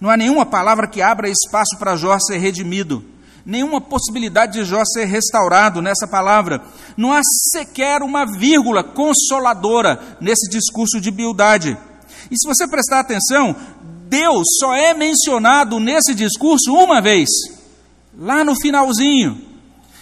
Não 0.00 0.10
há 0.10 0.16
nenhuma 0.16 0.44
palavra 0.44 0.86
que 0.86 1.00
abra 1.00 1.28
espaço 1.28 1.76
para 1.78 1.96
Jó 1.96 2.18
ser 2.18 2.38
redimido, 2.38 3.04
nenhuma 3.44 3.80
possibilidade 3.80 4.54
de 4.54 4.64
Jó 4.64 4.82
ser 4.84 5.04
restaurado 5.06 5.80
nessa 5.80 6.06
palavra. 6.06 6.62
Não 6.96 7.12
há 7.12 7.20
sequer 7.52 8.02
uma 8.02 8.26
vírgula 8.26 8.84
consoladora 8.84 10.00
nesse 10.20 10.50
discurso 10.50 11.00
de 11.00 11.10
Bildade. 11.10 11.78
E 12.30 12.36
se 12.36 12.46
você 12.46 12.68
prestar 12.68 13.00
atenção, 13.00 13.56
Deus 14.08 14.46
só 14.60 14.74
é 14.74 14.94
mencionado 14.94 15.80
nesse 15.80 16.14
discurso 16.14 16.72
uma 16.72 17.00
vez, 17.00 17.28
lá 18.16 18.44
no 18.44 18.54
finalzinho. 18.60 19.55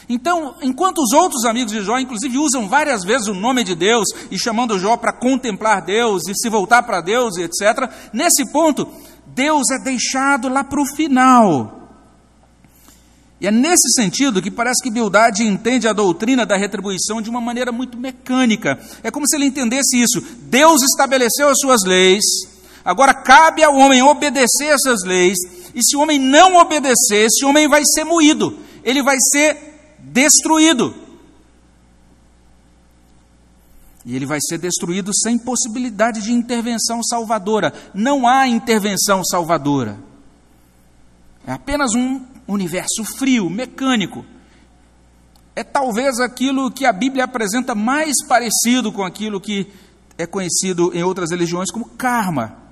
Então, 0.08 0.54
enquanto 0.60 0.98
os 0.98 1.12
outros 1.12 1.44
amigos 1.44 1.72
de 1.72 1.82
Jó, 1.82 1.98
inclusive, 1.98 2.36
usam 2.38 2.68
várias 2.68 3.04
vezes 3.04 3.26
o 3.26 3.34
nome 3.34 3.64
de 3.64 3.74
Deus 3.74 4.06
e 4.30 4.38
chamando 4.38 4.78
Jó 4.78 4.96
para 4.96 5.12
contemplar 5.12 5.82
Deus 5.82 6.22
e 6.28 6.34
se 6.34 6.48
voltar 6.48 6.82
para 6.82 7.00
Deus 7.00 7.36
e 7.36 7.42
etc., 7.42 7.90
nesse 8.12 8.50
ponto, 8.52 8.86
Deus 9.26 9.70
é 9.70 9.82
deixado 9.82 10.48
lá 10.48 10.62
para 10.62 10.80
o 10.80 10.86
final. 10.94 11.80
E 13.40 13.46
é 13.46 13.50
nesse 13.50 13.92
sentido 13.94 14.40
que 14.40 14.50
parece 14.50 14.82
que 14.82 14.90
Bildade 14.90 15.44
entende 15.44 15.88
a 15.88 15.92
doutrina 15.92 16.46
da 16.46 16.56
retribuição 16.56 17.20
de 17.20 17.28
uma 17.28 17.40
maneira 17.40 17.72
muito 17.72 17.98
mecânica. 17.98 18.78
É 19.02 19.10
como 19.10 19.26
se 19.26 19.36
ele 19.36 19.46
entendesse 19.46 20.00
isso. 20.00 20.22
Deus 20.42 20.82
estabeleceu 20.82 21.48
as 21.48 21.58
suas 21.58 21.82
leis, 21.84 22.24
agora 22.84 23.12
cabe 23.12 23.62
ao 23.62 23.74
homem 23.74 24.02
obedecer 24.02 24.68
essas 24.68 25.02
leis, 25.04 25.36
e 25.74 25.82
se 25.82 25.96
o 25.96 26.00
homem 26.00 26.18
não 26.18 26.56
obedecer, 26.56 27.26
esse 27.26 27.44
homem 27.44 27.68
vai 27.68 27.82
ser 27.84 28.04
moído, 28.04 28.58
ele 28.84 29.02
vai 29.02 29.16
ser 29.32 29.73
destruído. 30.04 30.94
E 34.04 34.14
ele 34.14 34.26
vai 34.26 34.38
ser 34.40 34.58
destruído 34.58 35.12
sem 35.14 35.38
possibilidade 35.38 36.20
de 36.22 36.32
intervenção 36.32 37.02
salvadora. 37.02 37.72
Não 37.94 38.28
há 38.28 38.46
intervenção 38.46 39.24
salvadora. 39.24 39.98
É 41.46 41.52
apenas 41.52 41.94
um 41.94 42.20
universo 42.46 43.04
frio, 43.04 43.48
mecânico. 43.48 44.24
É 45.56 45.64
talvez 45.64 46.20
aquilo 46.20 46.70
que 46.70 46.84
a 46.84 46.92
Bíblia 46.92 47.24
apresenta 47.24 47.74
mais 47.74 48.14
parecido 48.26 48.92
com 48.92 49.04
aquilo 49.04 49.40
que 49.40 49.68
é 50.18 50.26
conhecido 50.26 50.92
em 50.94 51.02
outras 51.02 51.30
religiões 51.30 51.70
como 51.70 51.86
karma. 51.86 52.63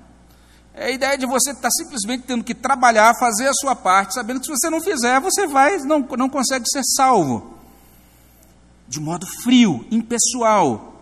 É 0.73 0.85
a 0.85 0.91
ideia 0.91 1.17
de 1.17 1.25
você 1.25 1.51
estar 1.51 1.69
simplesmente 1.71 2.23
tendo 2.23 2.43
que 2.43 2.55
trabalhar, 2.55 3.13
fazer 3.19 3.47
a 3.47 3.53
sua 3.53 3.75
parte, 3.75 4.15
sabendo 4.15 4.39
que 4.39 4.47
se 4.47 4.51
você 4.51 4.69
não 4.69 4.81
fizer, 4.81 5.19
você 5.19 5.45
vai, 5.45 5.77
não, 5.79 5.99
não 6.17 6.27
consegue 6.27 6.65
ser 6.67 6.81
salvo. 6.95 7.57
De 8.87 8.99
modo 8.99 9.25
frio, 9.43 9.85
impessoal. 9.91 10.93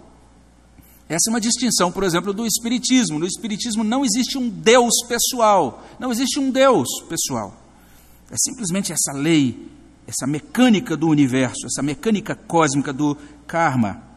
Essa 1.07 1.29
é 1.29 1.31
uma 1.31 1.41
distinção, 1.41 1.91
por 1.91 2.03
exemplo, 2.03 2.33
do 2.33 2.45
Espiritismo. 2.45 3.19
No 3.19 3.25
Espiritismo 3.25 3.83
não 3.83 4.03
existe 4.03 4.37
um 4.37 4.47
Deus 4.49 4.93
pessoal. 5.07 5.83
Não 5.99 6.11
existe 6.11 6.39
um 6.39 6.49
Deus 6.49 6.87
pessoal. 7.09 7.53
É 8.29 8.35
simplesmente 8.37 8.93
essa 8.93 9.11
lei, 9.13 9.69
essa 10.07 10.25
mecânica 10.25 10.95
do 10.95 11.07
universo, 11.07 11.65
essa 11.65 11.81
mecânica 11.81 12.33
cósmica 12.33 12.93
do 12.93 13.17
karma. 13.45 14.10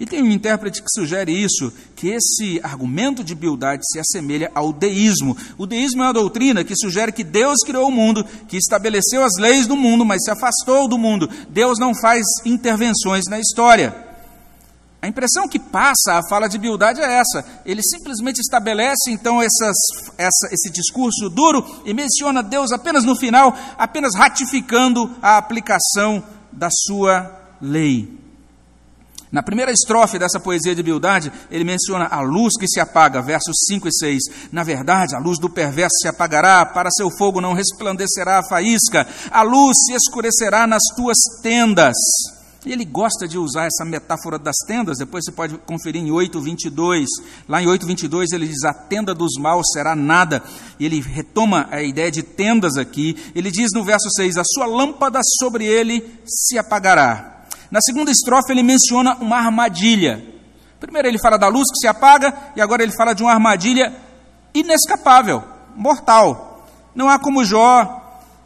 E 0.00 0.06
tem 0.06 0.22
um 0.22 0.30
intérprete 0.30 0.82
que 0.82 0.90
sugere 0.90 1.32
isso, 1.32 1.72
que 1.94 2.08
esse 2.08 2.60
argumento 2.62 3.22
de 3.22 3.34
Bildade 3.34 3.82
se 3.84 3.98
assemelha 3.98 4.50
ao 4.54 4.72
deísmo. 4.72 5.36
O 5.56 5.66
deísmo 5.66 6.02
é 6.02 6.06
uma 6.06 6.12
doutrina 6.12 6.64
que 6.64 6.76
sugere 6.76 7.12
que 7.12 7.22
Deus 7.22 7.58
criou 7.64 7.88
o 7.88 7.92
mundo, 7.92 8.24
que 8.48 8.56
estabeleceu 8.56 9.22
as 9.22 9.38
leis 9.38 9.66
do 9.66 9.76
mundo, 9.76 10.04
mas 10.04 10.24
se 10.24 10.30
afastou 10.30 10.88
do 10.88 10.98
mundo. 10.98 11.28
Deus 11.48 11.78
não 11.78 11.94
faz 11.94 12.24
intervenções 12.44 13.24
na 13.28 13.38
história. 13.38 14.12
A 15.02 15.08
impressão 15.08 15.48
que 15.48 15.58
passa 15.58 16.12
a 16.12 16.28
fala 16.28 16.48
de 16.48 16.56
Bildade 16.56 17.00
é 17.00 17.18
essa. 17.18 17.44
Ele 17.66 17.82
simplesmente 17.82 18.38
estabelece 18.38 19.10
então 19.10 19.42
essas, 19.42 19.76
essa, 20.16 20.48
esse 20.52 20.70
discurso 20.70 21.28
duro 21.28 21.82
e 21.84 21.92
menciona 21.92 22.40
Deus 22.40 22.70
apenas 22.70 23.02
no 23.02 23.16
final, 23.16 23.52
apenas 23.76 24.14
ratificando 24.14 25.10
a 25.20 25.38
aplicação 25.38 26.22
da 26.52 26.68
sua 26.70 27.36
lei. 27.60 28.21
Na 29.32 29.42
primeira 29.42 29.72
estrofe 29.72 30.18
dessa 30.18 30.38
poesia 30.38 30.74
de 30.74 30.82
Bildade, 30.82 31.32
ele 31.50 31.64
menciona 31.64 32.06
a 32.06 32.20
luz 32.20 32.52
que 32.60 32.68
se 32.68 32.78
apaga, 32.78 33.22
versos 33.22 33.56
5 33.66 33.88
e 33.88 33.92
6. 33.92 34.22
Na 34.52 34.62
verdade, 34.62 35.16
a 35.16 35.18
luz 35.18 35.38
do 35.38 35.48
perverso 35.48 35.96
se 36.02 36.06
apagará, 36.06 36.66
para 36.66 36.90
seu 36.90 37.08
fogo 37.16 37.40
não 37.40 37.54
resplandecerá 37.54 38.40
a 38.40 38.46
faísca, 38.46 39.08
a 39.30 39.40
luz 39.40 39.72
se 39.86 39.94
escurecerá 39.94 40.66
nas 40.66 40.82
tuas 40.94 41.16
tendas. 41.42 41.96
Ele 42.66 42.84
gosta 42.84 43.26
de 43.26 43.38
usar 43.38 43.64
essa 43.64 43.86
metáfora 43.86 44.38
das 44.38 44.54
tendas, 44.66 44.98
depois 44.98 45.24
você 45.24 45.32
pode 45.32 45.56
conferir 45.58 46.02
em 46.02 46.10
8:22. 46.10 47.08
Lá 47.48 47.62
em 47.62 47.66
8:22 47.66 48.32
ele 48.32 48.46
diz: 48.46 48.62
"A 48.64 48.74
tenda 48.74 49.14
dos 49.14 49.32
maus 49.40 49.66
será 49.72 49.96
nada". 49.96 50.42
E 50.78 50.84
ele 50.84 51.00
retoma 51.00 51.66
a 51.70 51.82
ideia 51.82 52.10
de 52.10 52.22
tendas 52.22 52.76
aqui. 52.76 53.16
Ele 53.34 53.50
diz 53.50 53.70
no 53.72 53.82
verso 53.82 54.10
6: 54.14 54.36
"A 54.36 54.44
sua 54.44 54.66
lâmpada 54.66 55.20
sobre 55.40 55.64
ele 55.64 56.20
se 56.26 56.58
apagará". 56.58 57.41
Na 57.72 57.80
segunda 57.80 58.10
estrofe 58.10 58.52
ele 58.52 58.62
menciona 58.62 59.16
uma 59.16 59.38
armadilha. 59.38 60.22
Primeiro 60.78 61.08
ele 61.08 61.18
fala 61.18 61.38
da 61.38 61.48
luz 61.48 61.70
que 61.70 61.78
se 61.78 61.86
apaga 61.86 62.52
e 62.54 62.60
agora 62.60 62.82
ele 62.82 62.92
fala 62.92 63.14
de 63.14 63.22
uma 63.22 63.32
armadilha 63.32 63.90
inescapável, 64.52 65.42
mortal. 65.74 66.68
Não 66.94 67.08
há 67.08 67.18
como 67.18 67.42
Jó 67.42 68.02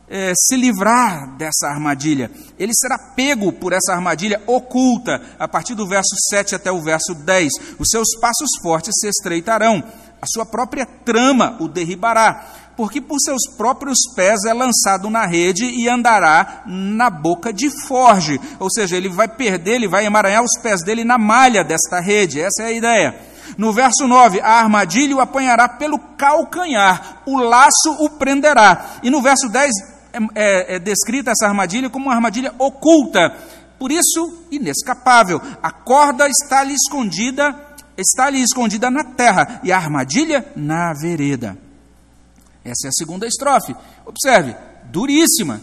é, 0.09 0.33
se 0.37 0.57
livrar 0.57 1.37
dessa 1.37 1.67
armadilha. 1.67 2.31
Ele 2.57 2.71
será 2.73 2.97
pego 3.17 3.51
por 3.51 3.73
essa 3.73 3.93
armadilha 3.93 4.41
oculta, 4.47 5.21
a 5.41 5.49
partir 5.49 5.75
do 5.75 5.89
verso 5.89 6.15
7 6.31 6.55
até 6.55 6.71
o 6.71 6.81
verso 6.81 7.13
10. 7.13 7.53
Os 7.81 7.89
seus 7.91 8.07
passos 8.21 8.51
fortes 8.63 8.95
se 9.01 9.09
estreitarão, 9.09 9.83
a 10.23 10.27
sua 10.33 10.47
própria 10.47 10.87
trama 10.87 11.57
o 11.59 11.67
derribará, 11.67 12.47
porque 12.77 13.01
por 13.01 13.19
seus 13.19 13.43
próprios 13.57 13.99
pés 14.15 14.45
é 14.45 14.53
lançado 14.53 15.09
na 15.09 15.25
rede 15.25 15.65
e 15.65 15.89
andará 15.89 16.63
na 16.67 17.09
boca 17.09 17.53
de 17.53 17.71
forge. 17.87 18.39
Ou 18.61 18.71
seja, 18.71 18.97
ele 18.97 19.09
vai 19.09 19.27
perder, 19.27 19.77
ele 19.77 19.89
vai 19.89 20.05
emaranhar 20.05 20.43
os 20.43 20.61
pés 20.63 20.85
dele 20.85 21.03
na 21.03 21.17
malha 21.17 21.65
desta 21.65 22.01
rede. 22.01 22.41
Essa 22.41 22.65
é 22.65 22.67
a 22.67 22.73
ideia. 22.73 23.21
No 23.57 23.73
verso 23.73 24.07
9, 24.07 24.41
a 24.41 24.61
armadilha 24.61 25.17
o 25.17 25.21
apanhará 25.21 25.69
pelo 25.69 25.99
calcanhar, 25.99 27.23
o 27.25 27.39
laço 27.39 27.97
o 28.01 28.11
prenderá. 28.11 28.99
E 29.03 29.09
no 29.09 29.23
verso 29.23 29.49
10, 29.49 29.71
é, 30.13 30.19
é, 30.35 30.75
é 30.75 30.79
descrita 30.79 31.31
essa 31.31 31.47
armadilha 31.47 31.89
como 31.89 32.07
uma 32.07 32.15
armadilha 32.15 32.53
oculta, 32.59 33.35
por 33.79 33.91
isso 33.91 34.47
inescapável. 34.51 35.41
A 35.63 35.71
corda 35.71 36.29
está 36.29 36.61
ali 36.61 36.75
escondida, 36.75 37.55
está 37.97 38.27
ali 38.27 38.43
escondida 38.43 38.91
na 38.91 39.05
terra 39.05 39.61
e 39.63 39.73
a 39.73 39.77
armadilha 39.77 40.45
na 40.57 40.93
vereda. 40.93 41.57
Essa 42.67 42.87
é 42.87 42.89
a 42.89 42.93
segunda 42.93 43.27
estrofe. 43.27 43.75
Observe, 44.05 44.57
duríssima, 44.91 45.61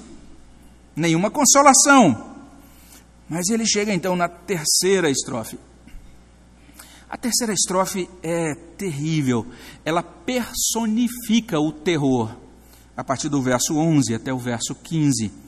nenhuma 0.95 1.29
consolação. 1.29 2.33
Mas 3.27 3.49
ele 3.49 3.65
chega 3.65 3.93
então 3.93 4.15
na 4.15 4.29
terceira 4.29 5.09
estrofe. 5.09 5.59
A 7.09 7.17
terceira 7.17 7.53
estrofe 7.53 8.09
é 8.23 8.55
terrível. 8.77 9.45
Ela 9.83 10.01
personifica 10.01 11.59
o 11.59 11.71
terror 11.71 12.35
a 12.95 13.03
partir 13.03 13.27
do 13.27 13.41
verso 13.41 13.75
11 13.75 14.15
até 14.15 14.33
o 14.33 14.37
verso 14.37 14.73
15. 14.73 15.42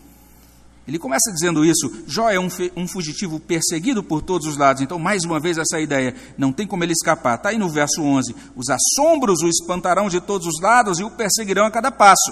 Ele 0.88 1.00
começa 1.00 1.32
dizendo 1.32 1.66
isso: 1.66 1.92
Jó 2.08 2.30
é 2.30 2.40
um, 2.40 2.48
um, 2.76 2.88
fugitivo 2.88 3.40
perseguido 3.40 4.04
por 4.04 4.22
todos 4.22 4.48
os 4.48 4.58
lados. 4.58 4.82
Então, 4.82 5.00
mais 5.00 5.24
uma 5.24 5.40
vez, 5.40 5.58
essa 5.58 5.80
ideia, 5.80 6.16
não 6.38 6.54
tem 6.54 6.68
como 6.68 6.84
ele 6.84 6.94
escapar. 6.94 7.36
Está 7.36 7.50
aí 7.50 7.58
no 7.58 7.70
verso 7.70 8.02
11: 8.02 8.36
Os 8.56 8.68
assombros 8.70 9.42
o 9.42 9.48
espantarão 9.48 10.10
de 10.10 10.22
todos 10.22 10.48
os 10.48 10.62
lados 10.62 11.00
e 11.00 11.04
o 11.04 11.10
perseguirão 11.10 11.66
a 11.66 11.72
cada 11.72 11.92
passo. 11.92 12.32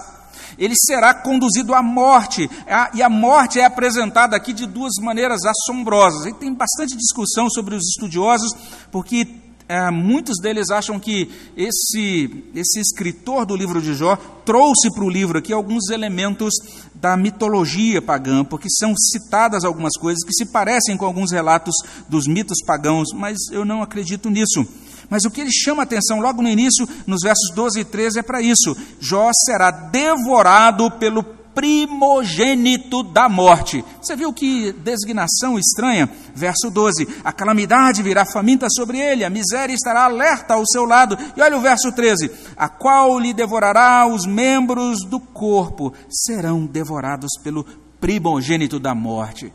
Ele 0.57 0.75
será 0.75 1.13
conduzido 1.13 1.73
à 1.73 1.81
morte, 1.81 2.49
e 2.93 3.01
a 3.01 3.09
morte 3.09 3.59
é 3.59 3.65
apresentada 3.65 4.35
aqui 4.35 4.53
de 4.53 4.67
duas 4.67 4.93
maneiras 5.01 5.41
assombrosas. 5.45 6.25
E 6.27 6.33
tem 6.33 6.53
bastante 6.53 6.95
discussão 6.95 7.49
sobre 7.49 7.75
os 7.75 7.83
estudiosos, 7.87 8.51
porque 8.91 9.25
é, 9.67 9.89
muitos 9.89 10.37
deles 10.41 10.69
acham 10.69 10.99
que 10.99 11.29
esse, 11.55 12.43
esse 12.53 12.79
escritor 12.79 13.45
do 13.45 13.55
livro 13.55 13.81
de 13.81 13.93
Jó 13.93 14.15
trouxe 14.45 14.91
para 14.93 15.03
o 15.03 15.09
livro 15.09 15.37
aqui 15.37 15.53
alguns 15.53 15.89
elementos 15.89 16.53
da 16.93 17.15
mitologia 17.15 18.01
pagã, 18.01 18.43
porque 18.43 18.67
são 18.69 18.93
citadas 18.95 19.63
algumas 19.63 19.97
coisas 19.97 20.23
que 20.23 20.33
se 20.33 20.45
parecem 20.45 20.97
com 20.97 21.05
alguns 21.05 21.31
relatos 21.31 21.73
dos 22.07 22.27
mitos 22.27 22.57
pagãos, 22.65 23.09
mas 23.13 23.37
eu 23.51 23.65
não 23.65 23.81
acredito 23.81 24.29
nisso. 24.29 24.65
Mas 25.09 25.25
o 25.25 25.31
que 25.31 25.41
ele 25.41 25.51
chama 25.51 25.83
atenção 25.83 26.19
logo 26.19 26.41
no 26.41 26.49
início, 26.49 26.87
nos 27.05 27.21
versos 27.21 27.53
12 27.53 27.79
e 27.79 27.85
13, 27.85 28.19
é 28.19 28.23
para 28.23 28.41
isso: 28.41 28.75
Jó 28.99 29.29
será 29.45 29.69
devorado 29.69 30.89
pelo 30.91 31.23
primogênito 31.53 33.03
da 33.03 33.29
morte. 33.29 33.83
Você 34.01 34.15
viu 34.15 34.33
que 34.33 34.71
designação 34.73 35.57
estranha? 35.57 36.09
Verso 36.33 36.69
12: 36.69 37.07
A 37.23 37.31
calamidade 37.31 38.03
virá 38.03 38.25
faminta 38.25 38.67
sobre 38.69 38.99
ele, 38.99 39.23
a 39.23 39.29
miséria 39.29 39.73
estará 39.73 40.05
alerta 40.05 40.55
ao 40.55 40.65
seu 40.65 40.85
lado. 40.85 41.17
E 41.37 41.41
olha 41.41 41.57
o 41.57 41.61
verso 41.61 41.91
13: 41.91 42.31
A 42.57 42.67
qual 42.67 43.19
lhe 43.19 43.33
devorará 43.33 44.05
os 44.07 44.25
membros 44.25 44.99
do 45.05 45.19
corpo, 45.19 45.93
serão 46.09 46.65
devorados 46.65 47.31
pelo 47.43 47.63
primogênito 47.99 48.79
da 48.79 48.93
morte. 48.93 49.53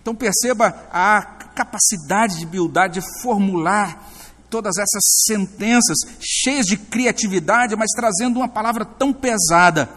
Então 0.00 0.14
perceba 0.14 0.74
a 0.90 1.20
capacidade 1.54 2.38
de 2.38 2.46
Bildade 2.46 3.00
de 3.00 3.20
formular 3.22 4.08
todas 4.48 4.78
essas 4.78 5.02
sentenças 5.26 5.98
cheias 6.20 6.66
de 6.66 6.76
criatividade, 6.76 7.76
mas 7.76 7.90
trazendo 7.94 8.38
uma 8.38 8.48
palavra 8.48 8.84
tão 8.84 9.12
pesada. 9.12 9.88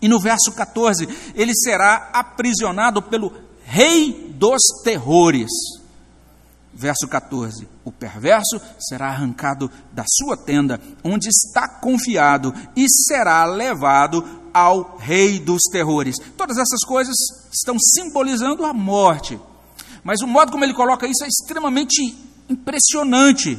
E 0.00 0.08
no 0.08 0.20
verso 0.20 0.52
14, 0.52 1.08
ele 1.34 1.54
será 1.54 2.10
aprisionado 2.12 3.02
pelo 3.02 3.32
rei 3.64 4.34
dos 4.34 4.60
terrores. 4.84 5.50
Verso 6.72 7.08
14: 7.08 7.66
O 7.84 7.90
perverso 7.90 8.60
será 8.78 9.08
arrancado 9.08 9.70
da 9.92 10.04
sua 10.06 10.36
tenda, 10.36 10.80
onde 11.02 11.28
está 11.28 11.66
confiado, 11.68 12.54
e 12.76 12.86
será 12.88 13.44
levado 13.46 14.22
ao 14.52 14.98
rei 14.98 15.38
dos 15.38 15.62
terrores. 15.72 16.16
Todas 16.36 16.58
essas 16.58 16.80
coisas 16.86 17.14
estão 17.52 17.76
simbolizando 17.78 18.64
a 18.64 18.74
morte. 18.74 19.40
Mas 20.04 20.20
o 20.20 20.26
modo 20.26 20.52
como 20.52 20.64
ele 20.64 20.74
coloca 20.74 21.06
isso 21.06 21.24
é 21.24 21.28
extremamente 21.28 22.16
impressionante. 22.48 23.58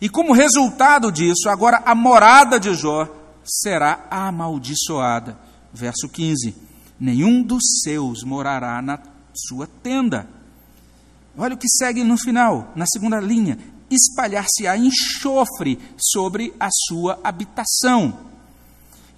E 0.00 0.08
como 0.08 0.34
resultado 0.34 1.10
disso, 1.10 1.48
agora 1.48 1.82
a 1.86 1.94
morada 1.94 2.60
de 2.60 2.74
Jó 2.74 3.08
será 3.42 4.06
amaldiçoada 4.10 5.45
verso 5.76 6.08
15: 6.08 6.54
Nenhum 6.98 7.42
dos 7.42 7.62
seus 7.82 8.24
morará 8.24 8.80
na 8.80 8.98
sua 9.34 9.66
tenda. 9.82 10.28
Olha 11.36 11.54
o 11.54 11.58
que 11.58 11.68
segue 11.68 12.02
no 12.02 12.16
final, 12.16 12.72
na 12.74 12.86
segunda 12.86 13.20
linha: 13.20 13.58
espalhar-se-á 13.90 14.76
enxofre 14.76 15.78
sobre 15.96 16.54
a 16.58 16.68
sua 16.88 17.20
habitação. 17.22 18.26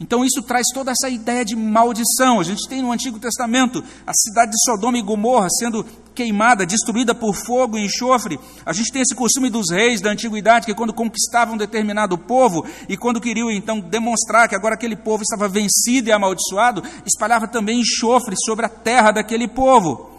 Então 0.00 0.24
isso 0.24 0.42
traz 0.42 0.66
toda 0.72 0.92
essa 0.92 1.08
ideia 1.08 1.44
de 1.44 1.56
maldição. 1.56 2.38
A 2.38 2.44
gente 2.44 2.68
tem 2.68 2.82
no 2.82 2.92
Antigo 2.92 3.18
Testamento 3.18 3.82
a 4.06 4.12
cidade 4.14 4.52
de 4.52 4.64
Sodoma 4.64 4.98
e 4.98 5.02
Gomorra 5.02 5.48
sendo 5.50 5.84
queimada, 6.18 6.66
destruída 6.66 7.14
por 7.14 7.32
fogo 7.32 7.78
e 7.78 7.84
enxofre. 7.84 8.40
A 8.66 8.72
gente 8.72 8.90
tem 8.90 9.02
esse 9.02 9.14
costume 9.14 9.48
dos 9.48 9.70
reis 9.70 10.00
da 10.00 10.10
antiguidade 10.10 10.66
que 10.66 10.74
quando 10.74 10.92
conquistavam 10.92 11.54
um 11.54 11.58
determinado 11.58 12.18
povo 12.18 12.66
e 12.88 12.96
quando 12.96 13.20
queriam 13.20 13.48
então 13.48 13.78
demonstrar 13.78 14.48
que 14.48 14.56
agora 14.56 14.74
aquele 14.74 14.96
povo 14.96 15.22
estava 15.22 15.48
vencido 15.48 16.08
e 16.08 16.12
amaldiçoado, 16.12 16.82
espalhava 17.06 17.46
também 17.46 17.80
enxofre 17.80 18.34
sobre 18.44 18.66
a 18.66 18.68
terra 18.68 19.12
daquele 19.12 19.46
povo. 19.46 20.10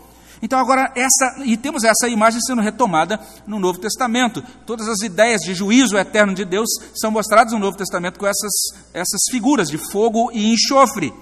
Então 0.42 0.58
agora 0.58 0.90
essa 0.96 1.44
e 1.44 1.58
temos 1.58 1.84
essa 1.84 2.08
imagem 2.08 2.40
sendo 2.40 2.62
retomada 2.62 3.20
no 3.46 3.60
Novo 3.60 3.78
Testamento. 3.78 4.42
Todas 4.66 4.88
as 4.88 5.02
ideias 5.02 5.42
de 5.42 5.54
juízo 5.54 5.98
eterno 5.98 6.34
de 6.34 6.46
Deus 6.46 6.70
são 6.96 7.12
mostradas 7.12 7.52
no 7.52 7.60
Novo 7.60 7.78
Testamento 7.78 8.18
com 8.18 8.26
essas 8.26 8.52
essas 8.94 9.20
figuras 9.30 9.68
de 9.68 9.78
fogo 9.92 10.32
e 10.32 10.54
enxofre. 10.54 11.14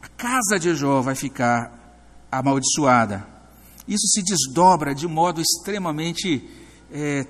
A 0.00 0.06
casa 0.06 0.60
de 0.60 0.72
Jó 0.76 1.00
vai 1.00 1.16
ficar 1.16 1.85
amaldiçoada. 2.30 3.26
Isso 3.86 4.06
se 4.08 4.22
desdobra 4.22 4.94
de 4.94 5.06
modo 5.06 5.40
extremamente 5.40 6.48
é, 6.90 7.26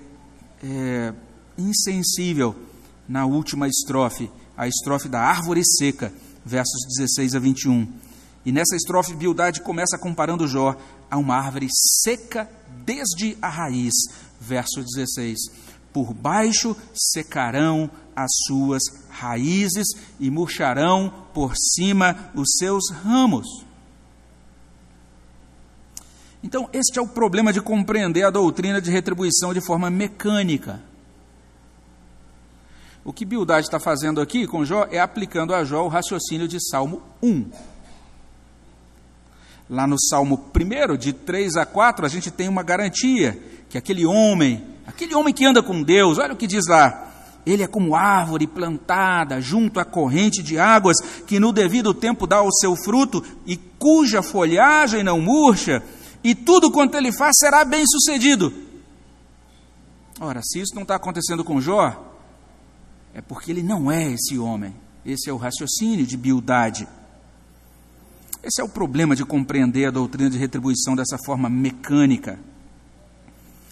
é, 0.62 1.14
insensível 1.58 2.54
na 3.08 3.26
última 3.26 3.68
estrofe, 3.68 4.30
a 4.56 4.66
estrofe 4.66 5.08
da 5.08 5.20
árvore 5.20 5.62
seca, 5.64 6.12
versos 6.44 6.80
16 6.96 7.34
a 7.34 7.38
21. 7.38 7.86
E 8.44 8.52
nessa 8.52 8.76
estrofe, 8.76 9.14
Bildade 9.14 9.60
começa 9.60 9.98
comparando 9.98 10.46
Jó 10.46 10.76
a 11.10 11.16
uma 11.16 11.36
árvore 11.36 11.68
seca 12.02 12.48
desde 12.84 13.36
a 13.42 13.48
raiz. 13.48 13.92
Verso 14.40 14.82
16: 14.82 15.38
Por 15.92 16.14
baixo 16.14 16.76
secarão 16.94 17.90
as 18.14 18.30
suas 18.46 18.82
raízes 19.10 19.86
e 20.20 20.30
murcharão 20.30 21.12
por 21.34 21.54
cima 21.56 22.30
os 22.34 22.56
seus 22.58 22.90
ramos. 22.90 23.65
Então, 26.46 26.70
este 26.72 26.96
é 26.96 27.02
o 27.02 27.08
problema 27.08 27.52
de 27.52 27.60
compreender 27.60 28.22
a 28.22 28.30
doutrina 28.30 28.80
de 28.80 28.88
retribuição 28.88 29.52
de 29.52 29.60
forma 29.60 29.90
mecânica. 29.90 30.80
O 33.04 33.12
que 33.12 33.24
Bildade 33.24 33.66
está 33.66 33.80
fazendo 33.80 34.20
aqui 34.20 34.46
com 34.46 34.64
Jó 34.64 34.86
é 34.88 35.00
aplicando 35.00 35.52
a 35.52 35.64
Jó 35.64 35.84
o 35.84 35.88
raciocínio 35.88 36.46
de 36.46 36.64
Salmo 36.70 37.02
1. 37.20 37.46
Lá 39.68 39.88
no 39.88 40.00
Salmo 40.00 40.40
1, 40.54 40.96
de 40.96 41.12
3 41.12 41.56
a 41.56 41.66
4, 41.66 42.06
a 42.06 42.08
gente 42.08 42.30
tem 42.30 42.48
uma 42.48 42.62
garantia 42.62 43.36
que 43.68 43.76
aquele 43.76 44.06
homem, 44.06 44.64
aquele 44.86 45.16
homem 45.16 45.34
que 45.34 45.44
anda 45.44 45.64
com 45.64 45.82
Deus, 45.82 46.16
olha 46.16 46.34
o 46.34 46.36
que 46.36 46.46
diz 46.46 46.68
lá. 46.68 47.10
Ele 47.44 47.64
é 47.64 47.66
como 47.66 47.96
árvore 47.96 48.46
plantada 48.46 49.40
junto 49.40 49.80
à 49.80 49.84
corrente 49.84 50.44
de 50.44 50.60
águas, 50.60 50.96
que 51.26 51.40
no 51.40 51.52
devido 51.52 51.92
tempo 51.92 52.24
dá 52.24 52.40
o 52.40 52.52
seu 52.52 52.76
fruto 52.76 53.20
e 53.44 53.56
cuja 53.56 54.22
folhagem 54.22 55.02
não 55.02 55.20
murcha, 55.20 55.82
e 56.26 56.34
tudo 56.34 56.72
quanto 56.72 56.96
ele 56.96 57.12
faz 57.12 57.36
será 57.38 57.64
bem 57.64 57.84
sucedido. 57.86 58.52
Ora, 60.18 60.40
se 60.42 60.58
isso 60.58 60.74
não 60.74 60.82
está 60.82 60.96
acontecendo 60.96 61.44
com 61.44 61.60
Jó, 61.60 62.16
é 63.14 63.20
porque 63.20 63.52
ele 63.52 63.62
não 63.62 63.92
é 63.92 64.10
esse 64.10 64.36
homem. 64.36 64.74
Esse 65.04 65.30
é 65.30 65.32
o 65.32 65.36
raciocínio 65.36 66.04
de 66.04 66.16
Bildade. 66.16 66.88
Esse 68.42 68.60
é 68.60 68.64
o 68.64 68.68
problema 68.68 69.14
de 69.14 69.24
compreender 69.24 69.86
a 69.86 69.92
doutrina 69.92 70.28
de 70.28 70.36
retribuição 70.36 70.96
dessa 70.96 71.16
forma 71.24 71.48
mecânica. 71.48 72.40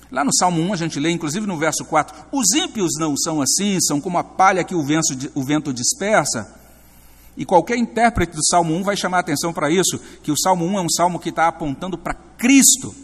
Lá 0.09 0.23
no 0.23 0.33
Salmo 0.33 0.63
1 0.63 0.75
a 0.75 0.77
gente 0.77 1.01
lê, 1.01 1.11
inclusive 1.11 1.49
no 1.49 1.59
verso 1.59 1.85
4, 1.85 2.27
os 2.31 2.53
ímpios 2.55 2.93
não 3.01 3.17
são 3.17 3.43
assim, 3.43 3.81
são 3.81 4.01
como 4.01 4.17
a 4.17 4.23
palha 4.23 4.63
que 4.63 4.77
o 4.77 4.85
vento, 4.85 5.09
o 5.35 5.43
vento 5.43 5.73
dispersa. 5.73 6.55
E 7.37 7.45
qualquer 7.45 7.77
intérprete 7.77 8.35
do 8.35 8.45
Salmo 8.45 8.75
1 8.75 8.83
vai 8.83 8.97
chamar 8.97 9.19
a 9.19 9.21
atenção 9.21 9.53
para 9.53 9.71
isso, 9.71 9.99
que 10.23 10.31
o 10.31 10.39
Salmo 10.39 10.65
1 10.67 10.79
é 10.79 10.83
um 10.83 10.91
salmo 10.91 11.19
que 11.19 11.31
está 11.31 11.49
apontando 11.49 11.99
para 11.99 12.15
Cristo, 12.15 12.95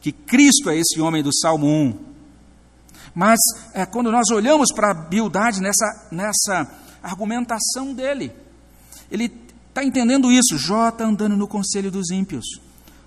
que 0.00 0.12
Cristo 0.12 0.70
é 0.70 0.78
esse 0.78 1.00
homem 1.00 1.22
do 1.22 1.34
Salmo 1.34 1.66
1. 1.66 1.98
Mas 3.14 3.40
é, 3.74 3.84
quando 3.84 4.12
nós 4.12 4.30
olhamos 4.30 4.72
para 4.72 4.92
a 4.92 4.94
Bildade 4.94 5.60
nessa, 5.60 6.08
nessa 6.12 6.70
argumentação 7.02 7.92
dele, 7.92 8.32
ele 9.10 9.28
Está 9.70 9.84
entendendo 9.84 10.32
isso? 10.32 10.58
Jó 10.58 10.88
está 10.88 11.04
andando 11.06 11.36
no 11.36 11.46
conselho 11.46 11.92
dos 11.92 12.10
ímpios. 12.10 12.44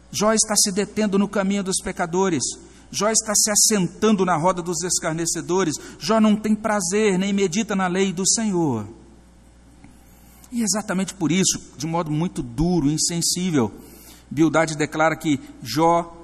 Jó 0.10 0.32
está 0.32 0.56
se 0.56 0.72
detendo 0.72 1.20
no 1.20 1.28
caminho 1.28 1.62
dos 1.62 1.82
pecadores. 1.84 2.42
Jó 2.90 3.10
está 3.10 3.34
se 3.36 3.52
assentando 3.52 4.24
na 4.24 4.38
roda 4.38 4.62
dos 4.62 4.82
escarnecedores. 4.82 5.76
Jó 6.00 6.22
não 6.22 6.38
tem 6.38 6.56
prazer 6.56 7.20
nem 7.20 7.34
medita 7.34 7.76
na 7.76 7.88
lei 7.88 8.14
do 8.14 8.26
Senhor. 8.26 8.88
E 10.54 10.62
exatamente 10.62 11.16
por 11.16 11.32
isso, 11.32 11.60
de 11.76 11.88
modo 11.88 12.12
muito 12.12 12.44
duro, 12.44 12.88
insensível, 12.88 13.74
Bildade 14.30 14.78
declara 14.78 15.16
que 15.16 15.40
Jó 15.64 16.16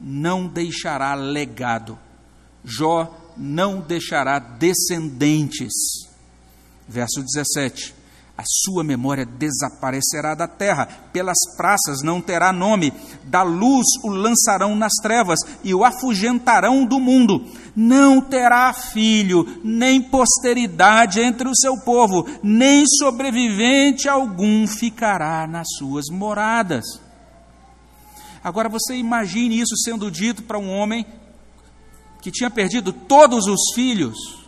não 0.00 0.48
deixará 0.48 1.14
legado. 1.14 1.98
Jó 2.64 3.14
não 3.36 3.82
deixará 3.82 4.38
descendentes. 4.38 5.74
Verso 6.88 7.22
17 7.22 7.94
a 8.38 8.42
sua 8.44 8.84
memória 8.84 9.24
desaparecerá 9.24 10.34
da 10.34 10.46
terra, 10.46 10.86
pelas 11.10 11.38
praças 11.56 12.02
não 12.02 12.20
terá 12.20 12.52
nome, 12.52 12.92
da 13.24 13.42
luz 13.42 13.86
o 14.02 14.08
lançarão 14.08 14.76
nas 14.76 14.92
trevas 15.00 15.38
e 15.64 15.74
o 15.74 15.82
afugentarão 15.82 16.84
do 16.84 17.00
mundo. 17.00 17.46
Não 17.74 18.20
terá 18.20 18.70
filho, 18.74 19.60
nem 19.64 20.02
posteridade 20.02 21.18
entre 21.18 21.48
o 21.48 21.56
seu 21.56 21.78
povo, 21.78 22.26
nem 22.42 22.84
sobrevivente 22.86 24.06
algum 24.06 24.66
ficará 24.66 25.46
nas 25.46 25.68
suas 25.78 26.04
moradas. 26.10 26.84
Agora 28.44 28.68
você 28.68 28.96
imagine 28.96 29.58
isso 29.58 29.76
sendo 29.78 30.10
dito 30.10 30.42
para 30.42 30.58
um 30.58 30.70
homem 30.70 31.06
que 32.20 32.30
tinha 32.30 32.50
perdido 32.50 32.92
todos 32.92 33.46
os 33.46 33.74
filhos 33.74 34.46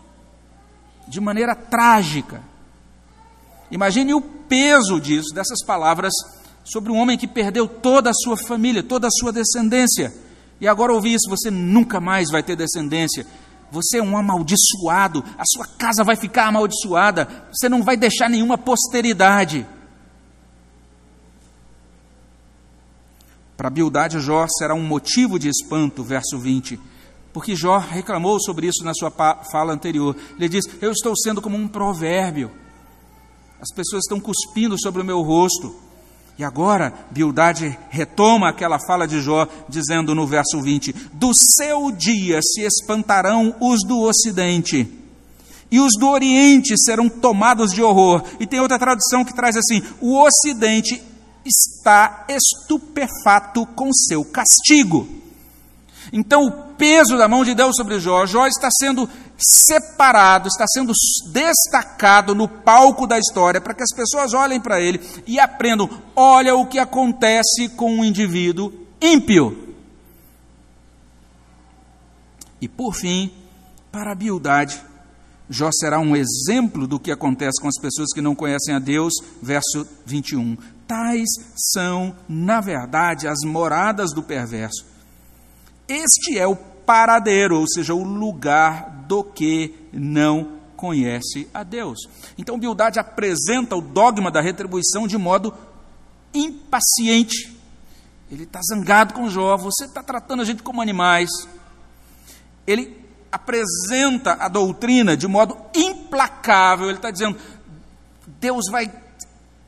de 1.09 1.21
maneira 1.23 1.55
trágica 1.55 2.43
Imagine 3.71 4.15
o 4.15 4.21
peso 4.21 5.01
disso, 5.01 5.35
dessas 5.35 5.65
palavras, 5.65 6.13
sobre 6.65 6.93
um 6.93 6.97
homem 6.97 7.19
que 7.19 7.27
perdeu 7.27 7.67
toda 7.67 8.11
a 8.11 8.15
sua 8.15 8.37
família, 8.37 8.83
toda 8.83 9.07
a 9.07 9.11
sua 9.11 9.33
descendência. 9.33 10.13
E 10.61 10.67
agora 10.67 10.93
ouvir 10.93 11.15
isso, 11.15 11.29
você 11.29 11.51
nunca 11.51 12.01
mais 12.01 12.31
vai 12.31 12.43
ter 12.43 12.57
descendência. 12.57 13.27
Você 13.71 13.99
é 13.99 14.03
um 14.03 14.17
amaldiçoado, 14.17 15.23
a 15.37 15.45
sua 15.47 15.67
casa 15.67 16.03
vai 16.03 16.17
ficar 16.17 16.47
amaldiçoada, 16.47 17.29
você 17.53 17.69
não 17.69 17.83
vai 17.83 17.97
deixar 17.97 18.29
nenhuma 18.29 18.57
posteridade. 18.57 19.67
Para 23.57 23.71
Bildade, 23.71 24.21
Jó 24.21 24.47
será 24.49 24.75
um 24.75 24.87
motivo 24.87 25.39
de 25.39 25.49
espanto, 25.49 26.03
verso 26.03 26.39
20, 26.39 26.81
porque 27.33 27.55
Jó 27.55 27.77
reclamou 27.79 28.41
sobre 28.41 28.69
isso 28.69 28.85
na 28.85 28.95
sua 28.95 29.11
fala 29.11 29.73
anterior. 29.73 30.17
Ele 30.37 30.49
diz: 30.49 30.65
Eu 30.81 30.93
estou 30.93 31.15
sendo 31.17 31.43
como 31.43 31.57
um 31.57 31.69
provérbio. 31.69 32.51
As 33.61 33.75
pessoas 33.75 34.05
estão 34.05 34.21
cuspindo 34.21 34.81
sobre 34.81 35.03
o 35.03 35.05
meu 35.05 35.21
rosto. 35.23 35.75
E 36.39 36.45
agora, 36.45 36.95
Bildade 37.11 37.77
retoma 37.91 38.49
aquela 38.49 38.79
fala 38.79 39.09
de 39.09 39.21
Jó, 39.21 39.49
dizendo 39.69 40.15
no 40.15 40.27
verso 40.27 40.61
20: 40.63 40.93
Do 41.13 41.33
seu 41.35 41.91
dia 41.91 42.39
se 42.41 42.63
espantarão 42.63 43.57
os 43.61 43.81
do 43.85 44.01
ocidente, 44.01 44.89
e 45.71 45.81
os 45.81 45.93
do 45.99 46.09
oriente 46.09 46.75
serão 46.79 47.09
tomados 47.09 47.73
de 47.73 47.83
horror. 47.83 48.23
E 48.39 48.47
tem 48.47 48.61
outra 48.61 48.79
tradução 48.79 49.25
que 49.25 49.35
traz 49.35 49.57
assim: 49.57 49.83
O 50.01 50.23
ocidente 50.23 51.03
está 51.45 52.25
estupefato 52.29 53.67
com 53.67 53.93
seu 53.93 54.25
castigo. 54.25 55.09
Então, 56.13 56.47
o 56.47 56.53
peso 56.75 57.19
da 57.19 57.29
mão 57.29 57.45
de 57.45 57.55
Deus 57.55 57.75
sobre 57.77 57.99
Jó, 57.99 58.25
Jó 58.27 58.47
está 58.47 58.69
sendo 58.79 59.09
separado, 59.39 60.49
está 60.49 60.67
sendo 60.67 60.93
destacado 61.27 62.35
no 62.35 62.49
palco 62.49 63.07
da 63.07 63.19
história, 63.19 63.61
para 63.61 63.75
que 63.75 63.83
as 63.83 63.95
pessoas 63.95 64.35
olhem 64.35 64.61
para 64.61 64.81
ele 64.81 65.01
e 65.27 65.39
aprendam: 65.39 65.89
olha 66.17 66.55
o 66.57 66.67
que 66.67 66.79
acontece 66.79 67.69
com 67.77 67.93
um 67.93 68.05
indivíduo 68.05 68.73
ímpio. 69.01 69.77
E 72.61 72.67
por 72.67 72.95
fim, 72.95 73.33
para 73.93 74.13
a 74.13 74.17
biildade, 74.17 74.83
Jó 75.49 75.71
será 75.73 76.01
um 76.01 76.17
exemplo 76.17 76.89
do 76.89 76.99
que 76.99 77.13
acontece 77.13 77.61
com 77.61 77.69
as 77.69 77.81
pessoas 77.81 78.13
que 78.13 78.21
não 78.21 78.35
conhecem 78.35 78.75
a 78.75 78.81
Deus, 78.81 79.15
verso 79.41 79.87
21. 80.05 80.57
Tais 80.87 81.29
são, 81.73 82.17
na 82.29 82.61
verdade, 82.61 83.29
as 83.29 83.39
moradas 83.45 84.13
do 84.13 84.23
perverso 84.23 84.99
este 85.89 86.39
é 86.39 86.47
o 86.47 86.55
paradeiro, 86.89 87.61
ou 87.61 87.69
seja, 87.69 87.93
o 87.93 88.03
lugar 88.03 89.05
do 89.07 89.23
que 89.23 89.75
não 89.93 90.53
conhece 90.75 91.47
a 91.53 91.63
Deus. 91.63 91.99
Então, 92.39 92.59
Bildade 92.59 92.99
apresenta 92.99 93.77
o 93.77 93.83
dogma 93.83 94.31
da 94.31 94.41
retribuição 94.41 95.07
de 95.07 95.19
modo 95.19 95.53
impaciente. 96.33 97.55
Ele 98.31 98.45
está 98.45 98.61
zangado 98.63 99.13
com 99.13 99.29
Jó, 99.29 99.55
você 99.59 99.85
está 99.85 100.03
tratando 100.03 100.41
a 100.41 100.47
gente 100.47 100.63
como 100.63 100.81
animais. 100.81 101.29
Ele 102.67 102.97
apresenta 103.31 104.39
a 104.41 104.49
doutrina 104.49 105.15
de 105.15 105.29
modo 105.29 105.59
implacável, 105.75 106.87
ele 106.87 106.97
está 106.97 107.11
dizendo: 107.11 107.37
Deus 108.41 108.65
vai 108.71 108.91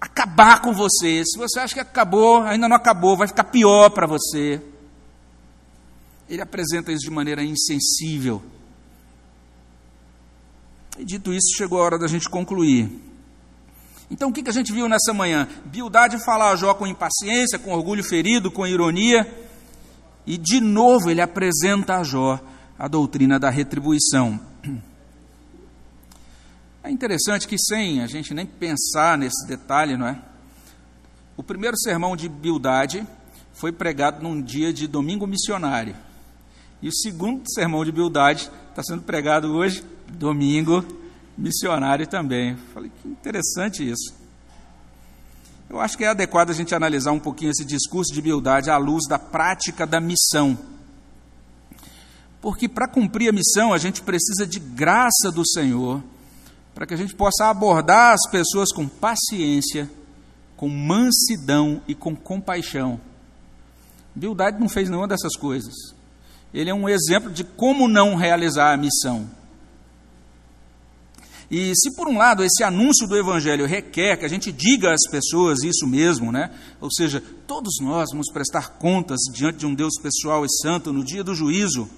acabar 0.00 0.62
com 0.62 0.72
você. 0.72 1.22
Se 1.26 1.38
você 1.38 1.61
acha 1.61 1.74
que 1.74 1.80
acabou, 1.80 2.40
ainda 2.40 2.66
não 2.66 2.76
acabou, 2.76 3.14
vai 3.14 3.28
ficar 3.28 3.44
pior 3.44 3.90
para 3.90 4.06
você. 4.06 4.62
Ele 6.30 6.40
apresenta 6.40 6.92
isso 6.92 7.04
de 7.04 7.10
maneira 7.10 7.42
insensível. 7.42 8.40
E 10.96 11.04
dito 11.04 11.32
isso, 11.32 11.56
chegou 11.56 11.80
a 11.80 11.84
hora 11.84 11.98
da 11.98 12.06
gente 12.06 12.30
concluir. 12.30 12.88
Então, 14.08 14.28
o 14.28 14.32
que, 14.32 14.44
que 14.44 14.48
a 14.48 14.52
gente 14.52 14.72
viu 14.72 14.88
nessa 14.88 15.12
manhã? 15.12 15.48
Bildade 15.64 16.24
fala 16.24 16.52
a 16.52 16.56
Jó 16.56 16.72
com 16.72 16.86
impaciência, 16.86 17.58
com 17.58 17.72
orgulho 17.72 18.04
ferido, 18.04 18.48
com 18.48 18.64
ironia. 18.64 19.28
E, 20.24 20.38
de 20.38 20.60
novo, 20.60 21.10
ele 21.10 21.20
apresenta 21.20 21.96
a 21.96 22.04
Jó 22.04 22.38
a 22.78 22.86
doutrina 22.86 23.38
da 23.38 23.50
retribuição. 23.50 24.38
É 26.82 26.90
interessante 26.90 27.46
que, 27.46 27.58
sem 27.58 28.00
a 28.00 28.06
gente 28.06 28.32
nem 28.32 28.46
pensar 28.46 29.18
nesse 29.18 29.46
detalhe, 29.46 29.96
não 29.96 30.06
é? 30.06 30.18
O 31.36 31.42
primeiro 31.42 31.76
sermão 31.76 32.16
de 32.16 32.28
Bildade 32.28 33.06
foi 33.52 33.70
pregado 33.70 34.22
num 34.22 34.40
dia 34.40 34.72
de 34.72 34.86
domingo 34.86 35.26
missionário. 35.26 35.94
E 36.82 36.88
o 36.88 36.92
segundo 36.92 37.42
sermão 37.52 37.84
de 37.84 37.92
Bildade 37.92 38.50
está 38.70 38.82
sendo 38.82 39.02
pregado 39.02 39.52
hoje, 39.52 39.84
domingo, 40.08 40.84
missionário 41.36 42.06
também. 42.06 42.56
Falei, 42.72 42.90
que 43.02 43.08
interessante 43.08 43.88
isso. 43.88 44.14
Eu 45.68 45.78
acho 45.78 45.96
que 45.96 46.04
é 46.04 46.08
adequado 46.08 46.50
a 46.50 46.54
gente 46.54 46.74
analisar 46.74 47.12
um 47.12 47.20
pouquinho 47.20 47.50
esse 47.50 47.64
discurso 47.64 48.12
de 48.12 48.22
Bildade 48.22 48.70
à 48.70 48.78
luz 48.78 49.06
da 49.06 49.18
prática 49.18 49.86
da 49.86 50.00
missão. 50.00 50.58
Porque 52.40 52.66
para 52.66 52.88
cumprir 52.88 53.28
a 53.28 53.32
missão 53.32 53.74
a 53.74 53.78
gente 53.78 54.00
precisa 54.00 54.46
de 54.46 54.58
graça 54.58 55.30
do 55.30 55.46
Senhor, 55.46 56.02
para 56.74 56.86
que 56.86 56.94
a 56.94 56.96
gente 56.96 57.14
possa 57.14 57.50
abordar 57.50 58.14
as 58.14 58.30
pessoas 58.30 58.72
com 58.72 58.88
paciência, 58.88 59.88
com 60.56 60.68
mansidão 60.68 61.82
e 61.86 61.94
com 61.94 62.16
compaixão. 62.16 62.98
Bildade 64.14 64.58
não 64.58 64.68
fez 64.68 64.88
nenhuma 64.88 65.06
dessas 65.06 65.36
coisas 65.36 65.99
ele 66.52 66.70
é 66.70 66.74
um 66.74 66.88
exemplo 66.88 67.30
de 67.30 67.44
como 67.44 67.88
não 67.88 68.14
realizar 68.14 68.72
a 68.72 68.76
missão. 68.76 69.28
E 71.50 71.72
se 71.74 71.96
por 71.96 72.06
um 72.06 72.16
lado 72.16 72.44
esse 72.44 72.62
anúncio 72.62 73.08
do 73.08 73.16
evangelho 73.16 73.66
requer 73.66 74.16
que 74.16 74.24
a 74.24 74.28
gente 74.28 74.52
diga 74.52 74.92
às 74.92 75.10
pessoas 75.10 75.64
isso 75.64 75.84
mesmo, 75.84 76.30
né? 76.30 76.50
Ou 76.80 76.90
seja, 76.92 77.20
todos 77.44 77.74
nós 77.80 78.10
vamos 78.12 78.30
prestar 78.32 78.78
contas 78.78 79.18
diante 79.34 79.58
de 79.58 79.66
um 79.66 79.74
Deus 79.74 79.94
pessoal 80.00 80.44
e 80.44 80.48
santo 80.62 80.92
no 80.92 81.04
dia 81.04 81.24
do 81.24 81.34
juízo. 81.34 81.90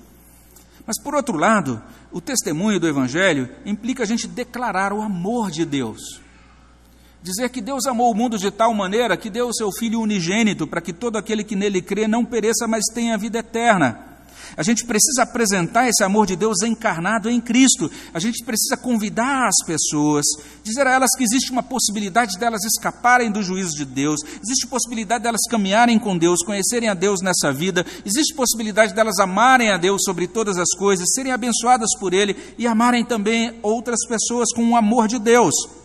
Mas 0.86 0.98
por 1.00 1.14
outro 1.14 1.36
lado, 1.36 1.82
o 2.10 2.20
testemunho 2.20 2.80
do 2.80 2.88
evangelho 2.88 3.48
implica 3.66 4.04
a 4.04 4.06
gente 4.06 4.26
declarar 4.26 4.90
o 4.90 5.02
amor 5.02 5.50
de 5.50 5.66
Deus. 5.66 6.20
Dizer 7.22 7.50
que 7.50 7.60
Deus 7.60 7.86
amou 7.86 8.10
o 8.10 8.14
mundo 8.14 8.38
de 8.38 8.50
tal 8.50 8.72
maneira 8.72 9.18
que 9.18 9.28
deu 9.28 9.48
o 9.48 9.54
seu 9.54 9.70
filho 9.70 10.00
unigênito 10.00 10.66
para 10.66 10.80
que 10.80 10.94
todo 10.94 11.16
aquele 11.16 11.44
que 11.44 11.54
nele 11.54 11.82
crê 11.82 12.08
não 12.08 12.24
pereça, 12.24 12.66
mas 12.66 12.84
tenha 12.92 13.18
vida 13.18 13.38
eterna. 13.38 14.11
A 14.56 14.62
gente 14.62 14.84
precisa 14.84 15.22
apresentar 15.22 15.88
esse 15.88 16.02
amor 16.02 16.26
de 16.26 16.36
Deus 16.36 16.62
encarnado 16.62 17.30
em 17.30 17.40
Cristo. 17.40 17.90
A 18.12 18.18
gente 18.18 18.44
precisa 18.44 18.76
convidar 18.76 19.48
as 19.48 19.66
pessoas, 19.66 20.24
dizer 20.62 20.86
a 20.86 20.92
elas 20.92 21.10
que 21.16 21.24
existe 21.24 21.50
uma 21.50 21.62
possibilidade 21.62 22.38
delas 22.38 22.64
escaparem 22.64 23.30
do 23.30 23.42
juízo 23.42 23.76
de 23.76 23.84
Deus, 23.84 24.20
existe 24.42 24.66
possibilidade 24.66 25.24
delas 25.24 25.42
caminharem 25.50 25.98
com 25.98 26.16
Deus, 26.16 26.44
conhecerem 26.44 26.88
a 26.88 26.94
Deus 26.94 27.20
nessa 27.20 27.52
vida, 27.52 27.84
existe 28.04 28.34
possibilidade 28.34 28.94
delas 28.94 29.18
amarem 29.18 29.70
a 29.70 29.76
Deus 29.76 30.02
sobre 30.04 30.26
todas 30.26 30.58
as 30.58 30.70
coisas, 30.76 31.12
serem 31.14 31.32
abençoadas 31.32 31.90
por 31.98 32.12
Ele 32.14 32.36
e 32.58 32.66
amarem 32.66 33.04
também 33.04 33.58
outras 33.62 34.06
pessoas 34.06 34.48
com 34.54 34.70
o 34.70 34.76
amor 34.76 35.08
de 35.08 35.18
Deus. 35.18 35.81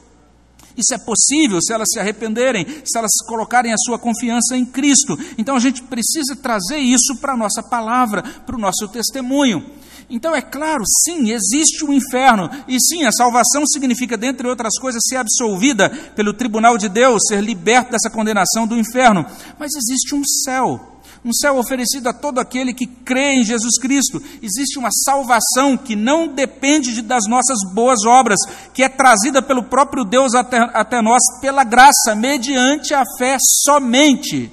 Isso 0.77 0.93
é 0.93 0.97
possível 0.97 1.59
se 1.61 1.73
elas 1.73 1.87
se 1.91 1.99
arrependerem, 1.99 2.65
se 2.85 2.97
elas 2.97 3.11
colocarem 3.27 3.73
a 3.73 3.77
sua 3.77 3.97
confiança 3.97 4.55
em 4.55 4.65
Cristo. 4.65 5.17
Então 5.37 5.55
a 5.55 5.59
gente 5.59 5.81
precisa 5.83 6.35
trazer 6.35 6.77
isso 6.77 7.17
para 7.19 7.33
a 7.33 7.37
nossa 7.37 7.63
palavra, 7.63 8.21
para 8.21 8.55
o 8.55 8.59
nosso 8.59 8.87
testemunho. 8.87 9.65
Então 10.09 10.33
é 10.33 10.41
claro, 10.41 10.83
sim, 11.03 11.31
existe 11.31 11.83
o 11.83 11.89
um 11.89 11.93
inferno, 11.93 12.49
e 12.65 12.79
sim, 12.79 13.03
a 13.03 13.11
salvação 13.11 13.65
significa, 13.65 14.15
dentre 14.15 14.47
outras 14.47 14.79
coisas, 14.79 15.01
ser 15.05 15.17
absolvida 15.17 15.89
pelo 16.15 16.33
tribunal 16.33 16.77
de 16.77 16.87
Deus, 16.87 17.23
ser 17.27 17.41
liberto 17.41 17.91
dessa 17.91 18.09
condenação 18.09 18.65
do 18.65 18.77
inferno. 18.77 19.25
Mas 19.59 19.75
existe 19.75 20.15
um 20.15 20.23
céu 20.45 20.96
um 21.27 21.33
céu 21.33 21.57
oferecido 21.57 22.07
a 22.07 22.13
todo 22.13 22.39
aquele 22.39 22.73
que 22.73 22.87
crê 22.87 23.33
em 23.33 23.43
Jesus 23.43 23.77
Cristo. 23.79 24.21
Existe 24.41 24.79
uma 24.79 24.89
salvação 24.91 25.75
que 25.75 25.95
não 25.95 26.27
depende 26.27 27.01
das 27.01 27.27
nossas 27.27 27.57
boas 27.73 28.05
obras, 28.05 28.39
que 28.73 28.81
é 28.81 28.87
trazida 28.87 29.41
pelo 29.41 29.63
próprio 29.63 30.05
Deus 30.05 30.33
até, 30.33 30.57
até 30.57 31.01
nós 31.01 31.21
pela 31.41 31.65
graça, 31.65 32.15
mediante 32.15 32.93
a 32.93 33.03
fé 33.17 33.37
somente. 33.65 34.49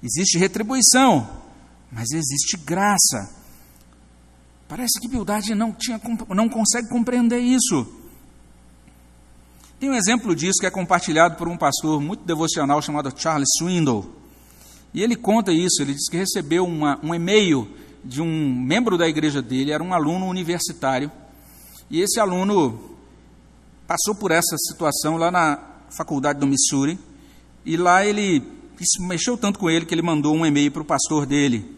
Existe 0.00 0.38
retribuição, 0.38 1.28
mas 1.90 2.12
existe 2.12 2.56
graça. 2.56 3.28
Parece 4.68 5.00
que 5.00 5.08
Bildade 5.08 5.54
não, 5.54 5.72
tinha, 5.72 6.00
não 6.28 6.48
consegue 6.48 6.88
compreender 6.88 7.40
isso. 7.40 7.86
Tem 9.80 9.90
um 9.90 9.94
exemplo 9.94 10.34
disso 10.34 10.60
que 10.60 10.66
é 10.66 10.70
compartilhado 10.70 11.36
por 11.36 11.48
um 11.48 11.56
pastor 11.56 12.00
muito 12.00 12.24
devocional 12.24 12.80
chamado 12.80 13.12
Charles 13.16 13.48
Swindoll. 13.58 14.23
E 14.94 15.02
ele 15.02 15.16
conta 15.16 15.52
isso, 15.52 15.82
ele 15.82 15.92
diz 15.92 16.08
que 16.08 16.16
recebeu 16.16 16.64
uma, 16.64 17.00
um 17.02 17.12
e-mail 17.12 17.68
de 18.04 18.22
um 18.22 18.54
membro 18.54 18.96
da 18.96 19.08
igreja 19.08 19.42
dele, 19.42 19.72
era 19.72 19.82
um 19.82 19.92
aluno 19.92 20.26
universitário, 20.26 21.10
e 21.90 22.00
esse 22.00 22.20
aluno 22.20 22.96
passou 23.88 24.14
por 24.14 24.30
essa 24.30 24.56
situação 24.56 25.16
lá 25.16 25.32
na 25.32 25.58
faculdade 25.90 26.38
do 26.38 26.46
Missouri, 26.46 26.96
e 27.66 27.76
lá 27.76 28.06
ele, 28.06 28.40
isso 28.80 29.02
mexeu 29.02 29.36
tanto 29.36 29.58
com 29.58 29.68
ele 29.68 29.84
que 29.84 29.92
ele 29.92 30.00
mandou 30.00 30.32
um 30.32 30.46
e-mail 30.46 30.70
para 30.70 30.82
o 30.82 30.84
pastor 30.84 31.26
dele. 31.26 31.76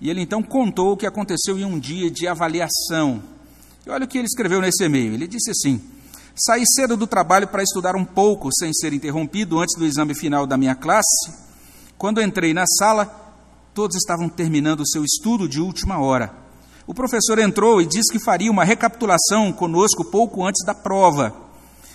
E 0.00 0.08
ele 0.08 0.20
então 0.20 0.40
contou 0.40 0.92
o 0.92 0.96
que 0.96 1.06
aconteceu 1.06 1.58
em 1.58 1.64
um 1.64 1.76
dia 1.76 2.08
de 2.08 2.28
avaliação. 2.28 3.20
E 3.84 3.90
olha 3.90 4.04
o 4.04 4.08
que 4.08 4.16
ele 4.16 4.28
escreveu 4.28 4.60
nesse 4.60 4.84
e-mail. 4.84 5.12
Ele 5.12 5.26
disse 5.26 5.50
assim: 5.50 5.80
Saí 6.36 6.62
cedo 6.66 6.96
do 6.96 7.06
trabalho 7.06 7.48
para 7.48 7.64
estudar 7.64 7.96
um 7.96 8.04
pouco, 8.04 8.48
sem 8.52 8.72
ser 8.72 8.92
interrompido, 8.92 9.58
antes 9.58 9.76
do 9.76 9.84
exame 9.84 10.14
final 10.14 10.46
da 10.46 10.56
minha 10.56 10.76
classe 10.76 11.47
quando 11.98 12.22
entrei 12.22 12.54
na 12.54 12.64
sala, 12.64 13.06
todos 13.74 13.96
estavam 13.96 14.28
terminando 14.28 14.80
o 14.80 14.88
seu 14.88 15.04
estudo 15.04 15.48
de 15.48 15.60
última 15.60 15.98
hora. 15.98 16.32
O 16.86 16.94
professor 16.94 17.40
entrou 17.40 17.82
e 17.82 17.86
disse 17.86 18.12
que 18.12 18.24
faria 18.24 18.50
uma 18.50 18.64
recapitulação 18.64 19.52
conosco 19.52 20.04
pouco 20.04 20.46
antes 20.46 20.64
da 20.64 20.74
prova. 20.74 21.34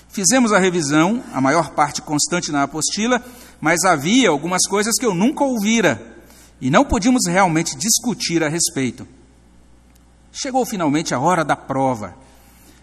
Fizemos 0.09 0.51
a 0.51 0.59
revisão, 0.59 1.23
a 1.33 1.39
maior 1.39 1.71
parte 1.71 2.01
constante 2.01 2.51
na 2.51 2.63
apostila, 2.63 3.23
mas 3.61 3.85
havia 3.85 4.29
algumas 4.29 4.67
coisas 4.67 4.93
que 4.99 5.05
eu 5.05 5.15
nunca 5.15 5.43
ouvira 5.45 6.21
e 6.59 6.69
não 6.69 6.85
podíamos 6.85 7.23
realmente 7.25 7.75
discutir 7.75 8.43
a 8.43 8.49
respeito. 8.49 9.07
Chegou 10.33 10.65
finalmente 10.65 11.15
a 11.15 11.19
hora 11.19 11.45
da 11.45 11.55
prova. 11.55 12.13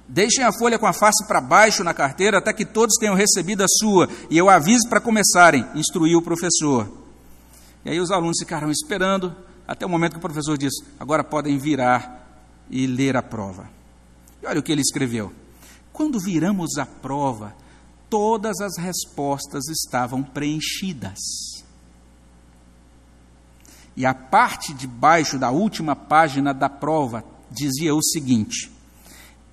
Deixem 0.09 0.43
a 0.43 0.53
folha 0.53 0.79
com 0.79 0.87
a 0.87 0.93
face 0.93 1.25
para 1.27 1.41
baixo 1.41 1.85
na 1.85 1.95
carteira 1.95 2.39
até 2.39 2.53
que 2.53 2.65
todos 2.65 2.97
tenham 2.99 3.15
recebido 3.15 3.63
a 3.63 3.69
sua, 3.69 4.09
e 4.29 4.37
eu 4.37 4.51
avise 4.51 4.89
para 4.89 5.01
começarem, 5.01 5.65
instruiu 5.75 6.19
o 6.19 6.23
professor. 6.23 7.00
E 7.85 7.91
aí 7.91 8.01
os 8.01 8.11
alunos 8.11 8.39
ficaram 8.39 8.71
esperando 8.71 9.35
até 9.67 9.87
o 9.87 9.89
momento 9.89 10.13
que 10.13 10.19
o 10.19 10.23
professor 10.23 10.59
disse: 10.59 10.85
agora 10.99 11.25
podem 11.25 11.59
virar 11.59 12.45
e 12.69 12.87
ler 12.87 13.17
a 13.17 13.23
prova. 13.23 13.69
E 14.43 14.47
olha 14.47 14.61
o 14.61 14.63
que 14.63 14.73
ele 14.73 14.81
escreveu. 14.81 15.33
Quando 15.93 16.19
viramos 16.19 16.79
a 16.79 16.87
prova, 16.87 17.55
todas 18.09 18.61
as 18.61 18.77
respostas 18.79 19.69
estavam 19.69 20.23
preenchidas. 20.23 21.19
E 23.97 24.07
a 24.07 24.15
parte 24.15 24.73
de 24.73 24.87
baixo 24.87 25.39
da 25.39 25.51
última 25.51 25.95
página 25.95 26.55
da 26.55 26.69
prova 26.69 27.25
dizia 27.51 27.95
o 27.95 28.03
seguinte: 28.03 28.71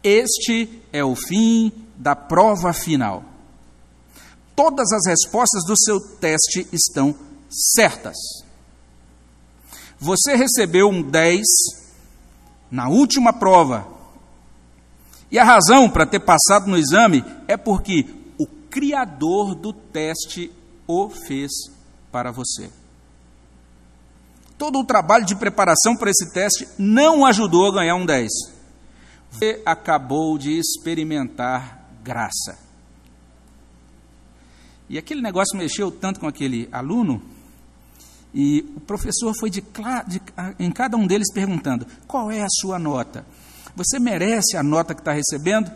Este 0.03 0.81
é 0.91 1.03
o 1.03 1.15
fim 1.15 1.71
da 1.95 2.15
prova 2.15 2.73
final. 2.73 3.23
Todas 4.55 4.91
as 4.91 5.05
respostas 5.05 5.63
do 5.65 5.75
seu 5.77 5.99
teste 6.17 6.67
estão 6.71 7.13
certas. 7.49 8.15
Você 9.99 10.35
recebeu 10.35 10.89
um 10.89 11.01
10 11.01 11.41
na 12.69 12.87
última 12.89 13.33
prova. 13.33 13.87
E 15.31 15.37
a 15.37 15.43
razão 15.43 15.89
para 15.89 16.05
ter 16.05 16.19
passado 16.19 16.67
no 16.67 16.77
exame 16.77 17.23
é 17.47 17.57
porque 17.57 18.05
o 18.37 18.45
criador 18.45 19.55
do 19.55 19.73
teste 19.73 20.51
o 20.87 21.09
fez 21.09 21.51
para 22.11 22.31
você. 22.31 22.69
Todo 24.57 24.79
o 24.79 24.85
trabalho 24.85 25.25
de 25.25 25.35
preparação 25.35 25.95
para 25.95 26.09
esse 26.09 26.31
teste 26.33 26.67
não 26.77 27.25
ajudou 27.25 27.67
a 27.67 27.73
ganhar 27.73 27.95
um 27.95 28.05
10. 28.05 28.29
Você 29.29 29.61
acabou 29.65 30.37
de 30.37 30.57
experimentar 30.57 31.89
graça. 32.03 32.57
E 34.89 34.97
aquele 34.97 35.21
negócio 35.21 35.57
mexeu 35.57 35.91
tanto 35.91 36.19
com 36.19 36.27
aquele 36.27 36.69
aluno, 36.71 37.21
e 38.33 38.65
o 38.75 38.79
professor 38.81 39.33
foi 39.39 39.49
de, 39.49 39.61
de, 40.07 40.21
em 40.59 40.71
cada 40.71 40.97
um 40.97 41.07
deles 41.07 41.31
perguntando: 41.33 41.85
qual 42.07 42.31
é 42.31 42.43
a 42.43 42.49
sua 42.49 42.77
nota? 42.77 43.25
Você 43.75 43.99
merece 43.99 44.57
a 44.57 44.63
nota 44.63 44.93
que 44.93 45.01
está 45.01 45.13
recebendo? 45.13 45.71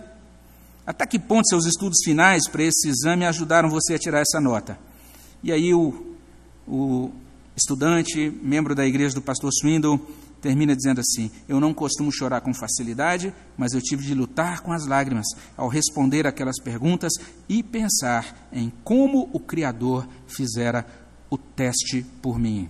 Até 0.85 1.05
que 1.05 1.19
ponto 1.19 1.47
seus 1.47 1.65
estudos 1.65 1.99
finais 2.03 2.47
para 2.49 2.63
esse 2.63 2.89
exame 2.89 3.25
ajudaram 3.25 3.69
você 3.69 3.93
a 3.93 3.99
tirar 3.99 4.21
essa 4.21 4.41
nota? 4.41 4.77
E 5.43 5.51
aí 5.51 5.73
o, 5.73 6.15
o 6.67 7.11
estudante, 7.55 8.29
membro 8.41 8.73
da 8.73 8.85
igreja 8.85 9.15
do 9.15 9.21
pastor 9.21 9.51
Swindle, 9.53 9.99
termina 10.41 10.75
dizendo 10.75 10.99
assim: 10.99 11.31
Eu 11.47 11.59
não 11.59 11.73
costumo 11.73 12.11
chorar 12.11 12.41
com 12.41 12.53
facilidade, 12.53 13.33
mas 13.55 13.73
eu 13.73 13.81
tive 13.81 14.03
de 14.03 14.13
lutar 14.13 14.61
com 14.61 14.73
as 14.73 14.85
lágrimas 14.87 15.27
ao 15.55 15.67
responder 15.67 16.25
aquelas 16.25 16.59
perguntas 16.59 17.13
e 17.47 17.61
pensar 17.61 18.49
em 18.51 18.71
como 18.83 19.29
o 19.31 19.39
Criador 19.39 20.07
fizera 20.27 20.85
o 21.31 21.37
teste 21.37 22.05
por 22.21 22.37
mim. 22.37 22.69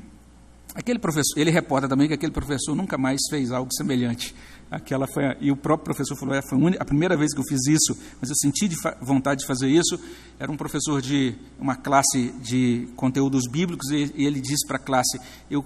Aquele 0.73 0.99
professor, 0.99 1.37
ele 1.37 1.51
reporta 1.51 1.89
também 1.89 2.07
que 2.07 2.13
aquele 2.13 2.31
professor 2.31 2.73
nunca 2.73 2.97
mais 2.97 3.19
fez 3.29 3.51
algo 3.51 3.69
semelhante. 3.73 4.33
Aquela 4.69 5.05
foi 5.05 5.25
a, 5.25 5.35
e 5.41 5.51
o 5.51 5.57
próprio 5.57 5.83
professor 5.83 6.15
falou: 6.15 6.33
é, 6.33 6.41
foi 6.41 6.57
a 6.79 6.85
primeira 6.85 7.17
vez 7.17 7.33
que 7.33 7.41
eu 7.41 7.43
fiz 7.43 7.59
isso, 7.67 7.97
mas 8.21 8.29
eu 8.29 8.35
senti 8.37 8.69
de 8.69 8.77
vontade 9.01 9.41
de 9.41 9.47
fazer 9.47 9.67
isso. 9.67 9.99
Era 10.39 10.49
um 10.49 10.55
professor 10.55 11.01
de 11.01 11.35
uma 11.59 11.75
classe 11.75 12.31
de 12.41 12.87
conteúdos 12.95 13.43
bíblicos 13.51 13.91
e, 13.91 14.13
e 14.15 14.25
ele 14.25 14.39
disse 14.39 14.65
para 14.65 14.77
a 14.77 14.79
classe: 14.79 15.19
eu, 15.49 15.65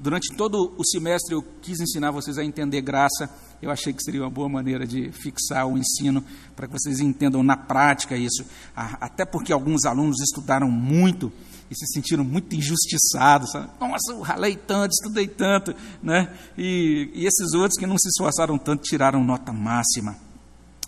durante 0.00 0.34
todo 0.34 0.72
o 0.78 0.84
semestre 0.86 1.34
eu 1.34 1.44
quis 1.60 1.80
ensinar 1.80 2.10
vocês 2.12 2.38
a 2.38 2.44
entender 2.44 2.80
graça. 2.80 3.28
Eu 3.60 3.70
achei 3.70 3.92
que 3.92 4.02
seria 4.02 4.22
uma 4.22 4.30
boa 4.30 4.48
maneira 4.48 4.86
de 4.86 5.10
fixar 5.12 5.66
o 5.66 5.78
ensino 5.78 6.22
para 6.54 6.66
que 6.66 6.72
vocês 6.72 7.00
entendam 7.00 7.42
na 7.42 7.56
prática 7.56 8.16
isso. 8.16 8.44
Até 8.74 9.24
porque 9.24 9.52
alguns 9.52 9.84
alunos 9.84 10.20
estudaram 10.20 10.70
muito 10.70 11.32
e 11.70 11.74
se 11.74 11.86
sentiram 11.92 12.24
muito 12.24 12.54
injustiçados. 12.54 13.50
Sabe? 13.50 13.68
Nossa, 13.80 14.12
eu 14.12 14.20
ralei 14.20 14.56
tanto, 14.56 14.92
estudei 14.92 15.26
tanto. 15.26 15.74
Né? 16.02 16.32
E, 16.56 17.10
e 17.14 17.26
esses 17.26 17.54
outros 17.54 17.78
que 17.78 17.86
não 17.86 17.98
se 17.98 18.08
esforçaram 18.08 18.58
tanto 18.58 18.82
tiraram 18.82 19.24
nota 19.24 19.52
máxima. 19.52 20.16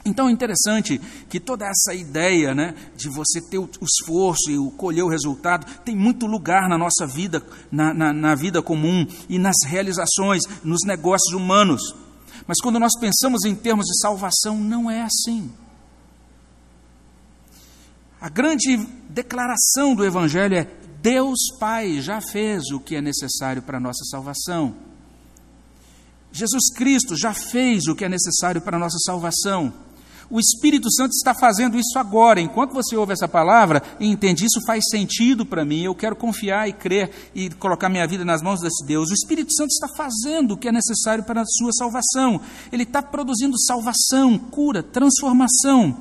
Então 0.04 0.28
é 0.28 0.32
interessante 0.32 1.00
que 1.28 1.38
toda 1.38 1.66
essa 1.66 1.92
ideia 1.94 2.54
né, 2.54 2.74
de 2.96 3.08
você 3.08 3.40
ter 3.40 3.58
o 3.58 3.68
esforço 3.82 4.50
e 4.50 4.56
o 4.56 4.70
colher 4.70 5.04
o 5.04 5.08
resultado 5.08 5.66
tem 5.84 5.94
muito 5.94 6.26
lugar 6.26 6.68
na 6.68 6.78
nossa 6.78 7.06
vida, 7.06 7.42
na, 7.70 7.92
na, 7.92 8.12
na 8.12 8.34
vida 8.34 8.62
comum 8.62 9.06
e 9.28 9.38
nas 9.38 9.56
realizações, 9.66 10.42
nos 10.64 10.80
negócios 10.86 11.34
humanos. 11.34 11.94
Mas 12.46 12.58
quando 12.60 12.78
nós 12.78 12.92
pensamos 12.98 13.44
em 13.44 13.54
termos 13.54 13.86
de 13.86 13.98
salvação, 14.00 14.56
não 14.56 14.90
é 14.90 15.02
assim. 15.02 15.52
A 18.20 18.28
grande 18.28 18.76
declaração 19.08 19.94
do 19.94 20.04
Evangelho 20.04 20.56
é: 20.56 20.64
Deus 21.00 21.38
Pai 21.58 22.00
já 22.00 22.20
fez 22.20 22.70
o 22.72 22.80
que 22.80 22.96
é 22.96 23.00
necessário 23.00 23.62
para 23.62 23.78
a 23.78 23.80
nossa 23.80 24.04
salvação. 24.04 24.74
Jesus 26.32 26.70
Cristo 26.74 27.16
já 27.16 27.32
fez 27.32 27.86
o 27.86 27.94
que 27.94 28.04
é 28.04 28.08
necessário 28.08 28.60
para 28.60 28.76
a 28.76 28.80
nossa 28.80 28.98
salvação. 29.04 29.72
O 30.30 30.38
Espírito 30.38 30.92
Santo 30.92 31.12
está 31.12 31.32
fazendo 31.32 31.78
isso 31.78 31.98
agora. 31.98 32.38
Enquanto 32.38 32.74
você 32.74 32.94
ouve 32.94 33.14
essa 33.14 33.26
palavra 33.26 33.82
e 33.98 34.06
entende 34.06 34.44
isso 34.44 34.60
faz 34.66 34.84
sentido 34.90 35.46
para 35.46 35.64
mim, 35.64 35.84
eu 35.84 35.94
quero 35.94 36.14
confiar 36.14 36.68
e 36.68 36.72
crer 36.72 37.10
e 37.34 37.48
colocar 37.48 37.88
minha 37.88 38.06
vida 38.06 38.26
nas 38.26 38.42
mãos 38.42 38.60
desse 38.60 38.84
Deus. 38.86 39.08
O 39.08 39.14
Espírito 39.14 39.54
Santo 39.54 39.70
está 39.70 39.88
fazendo 39.96 40.52
o 40.52 40.56
que 40.56 40.68
é 40.68 40.72
necessário 40.72 41.24
para 41.24 41.40
a 41.40 41.46
sua 41.46 41.72
salvação. 41.72 42.40
Ele 42.70 42.82
está 42.82 43.00
produzindo 43.00 43.58
salvação, 43.58 44.38
cura, 44.38 44.82
transformação. 44.82 45.96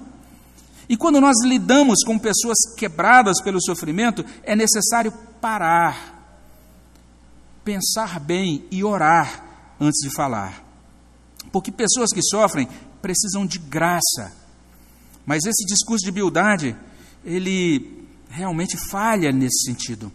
E 0.90 0.98
quando 0.98 1.22
nós 1.22 1.38
lidamos 1.44 2.04
com 2.06 2.20
pessoas 2.20 2.58
quebradas 2.78 3.42
pelo 3.42 3.62
sofrimento, 3.62 4.26
é 4.44 4.56
necessário 4.56 5.14
parar, 5.40 6.16
pensar 7.64 8.20
bem 8.20 8.66
e 8.72 8.84
orar 8.84 9.44
antes 9.80 10.02
de 10.02 10.14
falar. 10.14 10.67
Porque 11.60 11.72
pessoas 11.72 12.12
que 12.12 12.22
sofrem 12.22 12.68
precisam 13.02 13.46
de 13.46 13.60
graça. 13.60 14.32
Mas 15.26 15.46
esse 15.46 15.66
discurso 15.66 16.06
de 16.06 16.12
humildade, 16.12 16.76
ele 17.26 18.06
realmente 18.30 18.78
falha 18.90 19.32
nesse 19.32 19.66
sentido. 19.66 20.12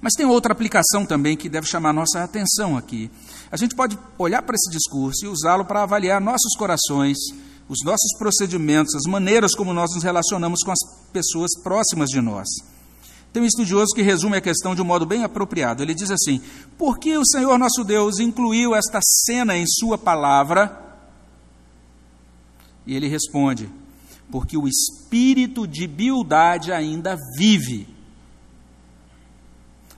Mas 0.00 0.14
tem 0.14 0.26
outra 0.26 0.52
aplicação 0.52 1.04
também 1.04 1.36
que 1.36 1.48
deve 1.48 1.66
chamar 1.66 1.92
nossa 1.92 2.22
atenção 2.22 2.76
aqui. 2.76 3.10
A 3.50 3.56
gente 3.56 3.74
pode 3.74 3.98
olhar 4.16 4.42
para 4.42 4.54
esse 4.54 4.70
discurso 4.70 5.24
e 5.24 5.28
usá-lo 5.28 5.64
para 5.64 5.82
avaliar 5.82 6.20
nossos 6.20 6.54
corações 6.56 7.16
os 7.68 7.84
nossos 7.84 8.16
procedimentos, 8.18 8.94
as 8.94 9.04
maneiras 9.04 9.54
como 9.54 9.74
nós 9.74 9.94
nos 9.94 10.02
relacionamos 10.02 10.60
com 10.64 10.72
as 10.72 10.78
pessoas 11.12 11.50
próximas 11.62 12.08
de 12.08 12.20
nós. 12.20 12.48
Tem 13.32 13.42
um 13.42 13.46
estudioso 13.46 13.94
que 13.94 14.02
resume 14.02 14.38
a 14.38 14.40
questão 14.40 14.74
de 14.74 14.80
um 14.80 14.84
modo 14.84 15.04
bem 15.04 15.22
apropriado. 15.22 15.82
Ele 15.82 15.94
diz 15.94 16.10
assim: 16.10 16.40
Por 16.78 16.98
que 16.98 17.16
o 17.16 17.26
Senhor 17.26 17.58
nosso 17.58 17.84
Deus 17.84 18.18
incluiu 18.18 18.74
esta 18.74 19.00
cena 19.02 19.56
em 19.56 19.66
Sua 19.66 19.98
palavra? 19.98 20.86
E 22.86 22.96
ele 22.96 23.06
responde: 23.06 23.68
Porque 24.30 24.56
o 24.56 24.66
espírito 24.66 25.66
de 25.66 25.86
bildade 25.86 26.72
ainda 26.72 27.16
vive. 27.36 27.86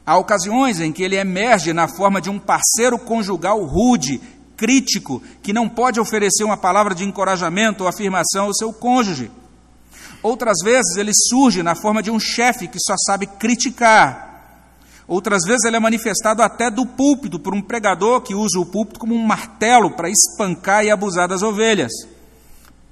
Há 0.05 0.19
ocasiões 0.19 0.81
em 0.81 0.91
que 0.91 1.05
ele 1.05 1.15
emerge 1.15 1.73
na 1.73 1.87
forma 1.87 2.21
de 2.21 2.29
um 2.29 2.39
parceiro 2.39 2.99
conjugal 2.99 3.63
rude, 3.65 4.21
crítico, 4.57 5.23
que 5.41 5.53
não 5.53 5.69
pode 5.69 6.01
oferecer 6.01 6.43
uma 6.43 6.57
palavra 6.57 6.97
de 6.97 7.05
encorajamento 7.05 7.85
ou 7.85 7.89
afirmação 7.89 8.47
ao 8.47 8.55
seu 8.55 8.73
cônjuge. 8.73 9.31
Outras 10.23 10.59
vezes 10.63 10.97
ele 10.97 11.13
surge 11.15 11.63
na 11.63 11.75
forma 11.75 12.03
de 12.03 12.11
um 12.11 12.21
chefe 12.21 12.69
que 12.69 12.79
só 12.79 12.95
sabe 13.07 13.27
criticar. 13.27 14.29
Outras 15.09 15.43
vezes 15.45 15.65
ele 15.65 15.77
é 15.77 15.81
manifestado 15.81 16.43
até 16.43 16.71
do 16.71 16.87
púlpito 16.87 17.41
por 17.41 17.55
um 17.55 17.63
pregador 17.63 18.21
que 18.21 18.35
usa 18.35 18.61
o 18.61 18.67
púlpito 18.67 19.01
como 19.01 19.15
um 19.15 19.27
martelo 19.27 19.91
para 19.91 20.11
espancar 20.11 20.85
e 20.85 20.91
abusar 20.91 21.27
das 21.27 21.43
ovelhas. 21.43 21.91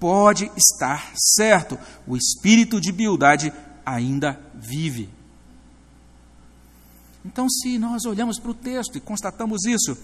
Pode 0.01 0.51
estar 0.57 1.13
certo, 1.37 1.79
o 2.07 2.17
espírito 2.17 2.81
de 2.81 2.91
biudade 2.91 3.53
ainda 3.85 4.41
vive. 4.55 5.09
Então, 7.25 7.49
se 7.49 7.79
nós 7.79 8.05
olhamos 8.05 8.39
para 8.39 8.51
o 8.51 8.55
texto 8.55 8.97
e 8.97 9.01
constatamos 9.01 9.65
isso, 9.67 9.97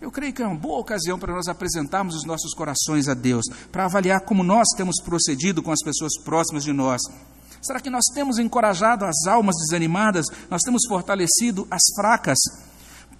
eu 0.00 0.10
creio 0.10 0.32
que 0.32 0.42
é 0.42 0.46
uma 0.46 0.56
boa 0.56 0.78
ocasião 0.78 1.18
para 1.18 1.34
nós 1.34 1.48
apresentarmos 1.48 2.14
os 2.14 2.24
nossos 2.24 2.54
corações 2.54 3.08
a 3.08 3.14
Deus, 3.14 3.44
para 3.72 3.84
avaliar 3.84 4.20
como 4.20 4.44
nós 4.44 4.66
temos 4.76 5.02
procedido 5.02 5.62
com 5.62 5.72
as 5.72 5.82
pessoas 5.82 6.12
próximas 6.24 6.62
de 6.62 6.72
nós. 6.72 7.00
Será 7.60 7.80
que 7.80 7.90
nós 7.90 8.04
temos 8.14 8.38
encorajado 8.38 9.04
as 9.04 9.26
almas 9.26 9.56
desanimadas? 9.56 10.26
Nós 10.48 10.62
temos 10.62 10.82
fortalecido 10.88 11.66
as 11.70 11.82
fracas? 11.96 12.38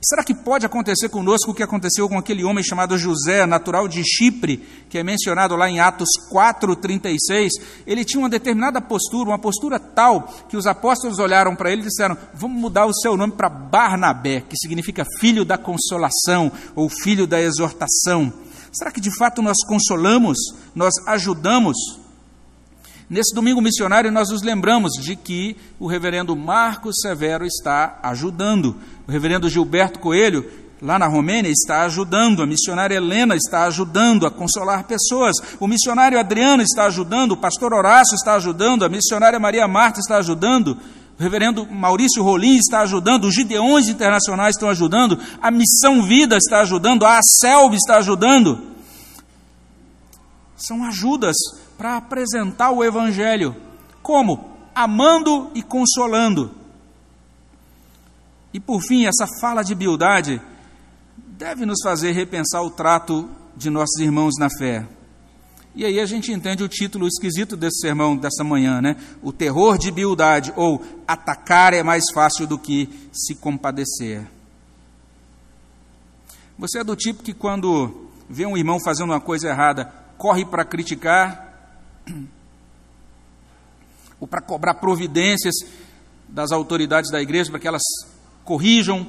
Será 0.00 0.22
que 0.22 0.32
pode 0.32 0.64
acontecer 0.64 1.08
conosco 1.08 1.50
o 1.50 1.54
que 1.54 1.62
aconteceu 1.62 2.08
com 2.08 2.16
aquele 2.16 2.44
homem 2.44 2.62
chamado 2.62 2.96
José, 2.96 3.44
natural 3.46 3.88
de 3.88 4.04
Chipre, 4.04 4.64
que 4.88 4.96
é 4.96 5.02
mencionado 5.02 5.56
lá 5.56 5.68
em 5.68 5.80
Atos 5.80 6.08
4:36? 6.30 7.50
Ele 7.84 8.04
tinha 8.04 8.20
uma 8.20 8.28
determinada 8.28 8.80
postura, 8.80 9.30
uma 9.30 9.40
postura 9.40 9.80
tal 9.80 10.22
que 10.48 10.56
os 10.56 10.68
apóstolos 10.68 11.18
olharam 11.18 11.56
para 11.56 11.72
ele 11.72 11.82
e 11.82 11.86
disseram: 11.86 12.16
"Vamos 12.32 12.60
mudar 12.60 12.86
o 12.86 12.94
seu 12.94 13.16
nome 13.16 13.32
para 13.32 13.48
Barnabé, 13.48 14.40
que 14.42 14.56
significa 14.56 15.04
filho 15.18 15.44
da 15.44 15.58
consolação 15.58 16.52
ou 16.76 16.88
filho 16.88 17.26
da 17.26 17.40
exortação". 17.40 18.32
Será 18.70 18.92
que 18.92 19.00
de 19.00 19.10
fato 19.18 19.42
nós 19.42 19.56
consolamos, 19.66 20.38
nós 20.76 20.94
ajudamos 21.08 21.76
Nesse 23.10 23.34
domingo 23.34 23.62
missionário, 23.62 24.12
nós 24.12 24.28
nos 24.28 24.42
lembramos 24.42 24.92
de 25.00 25.16
que 25.16 25.56
o 25.80 25.86
reverendo 25.86 26.36
Marcos 26.36 26.96
Severo 27.00 27.46
está 27.46 27.98
ajudando. 28.02 28.76
O 29.06 29.10
reverendo 29.10 29.48
Gilberto 29.48 29.98
Coelho, 29.98 30.44
lá 30.82 30.98
na 30.98 31.06
Romênia, 31.06 31.50
está 31.50 31.84
ajudando. 31.84 32.42
A 32.42 32.46
missionária 32.46 32.96
Helena 32.96 33.34
está 33.34 33.64
ajudando 33.64 34.26
a 34.26 34.30
consolar 34.30 34.84
pessoas. 34.84 35.36
O 35.58 35.66
missionário 35.66 36.20
Adriano 36.20 36.62
está 36.62 36.84
ajudando. 36.84 37.32
O 37.32 37.36
pastor 37.38 37.72
Horácio 37.72 38.14
está 38.14 38.34
ajudando. 38.34 38.84
A 38.84 38.90
missionária 38.90 39.40
Maria 39.40 39.66
Marta 39.66 40.00
está 40.00 40.18
ajudando. 40.18 40.76
O 41.18 41.22
reverendo 41.22 41.66
Maurício 41.66 42.22
Rolim 42.22 42.58
está 42.58 42.80
ajudando, 42.80 43.24
os 43.24 43.34
Gideões 43.34 43.88
Internacionais 43.88 44.54
estão 44.54 44.68
ajudando, 44.68 45.18
a 45.42 45.50
Missão 45.50 46.04
Vida 46.04 46.36
está 46.36 46.60
ajudando, 46.60 47.04
a 47.04 47.18
ACELB 47.18 47.74
está 47.74 47.96
ajudando. 47.96 48.68
São 50.56 50.84
ajudas 50.84 51.34
para 51.78 51.96
apresentar 51.96 52.72
o 52.72 52.84
Evangelho. 52.84 53.56
Como? 54.02 54.58
Amando 54.74 55.50
e 55.54 55.62
consolando. 55.62 56.50
E 58.52 58.58
por 58.58 58.82
fim, 58.82 59.06
essa 59.06 59.26
fala 59.40 59.62
de 59.62 59.74
bildade 59.76 60.42
deve 61.16 61.64
nos 61.64 61.78
fazer 61.82 62.12
repensar 62.12 62.62
o 62.62 62.70
trato 62.70 63.30
de 63.56 63.70
nossos 63.70 64.00
irmãos 64.00 64.34
na 64.38 64.48
fé. 64.50 64.84
E 65.74 65.84
aí 65.84 66.00
a 66.00 66.06
gente 66.06 66.32
entende 66.32 66.64
o 66.64 66.68
título 66.68 67.06
esquisito 67.06 67.56
desse 67.56 67.80
sermão 67.80 68.16
dessa 68.16 68.42
manhã, 68.42 68.80
né? 68.80 68.96
O 69.22 69.32
terror 69.32 69.78
de 69.78 69.92
bildade, 69.92 70.52
ou 70.56 70.82
atacar 71.06 71.72
é 71.72 71.84
mais 71.84 72.04
fácil 72.12 72.48
do 72.48 72.58
que 72.58 72.88
se 73.12 73.36
compadecer. 73.36 74.26
Você 76.58 76.80
é 76.80 76.84
do 76.84 76.96
tipo 76.96 77.22
que 77.22 77.32
quando 77.32 78.08
vê 78.28 78.44
um 78.44 78.56
irmão 78.56 78.80
fazendo 78.80 79.10
uma 79.10 79.20
coisa 79.20 79.48
errada, 79.48 79.84
corre 80.16 80.44
para 80.44 80.64
criticar, 80.64 81.47
ou 84.20 84.26
para 84.26 84.40
cobrar 84.40 84.74
providências 84.74 85.54
das 86.28 86.52
autoridades 86.52 87.10
da 87.10 87.20
igreja 87.20 87.50
para 87.50 87.60
que 87.60 87.68
elas 87.68 87.82
corrijam, 88.44 89.06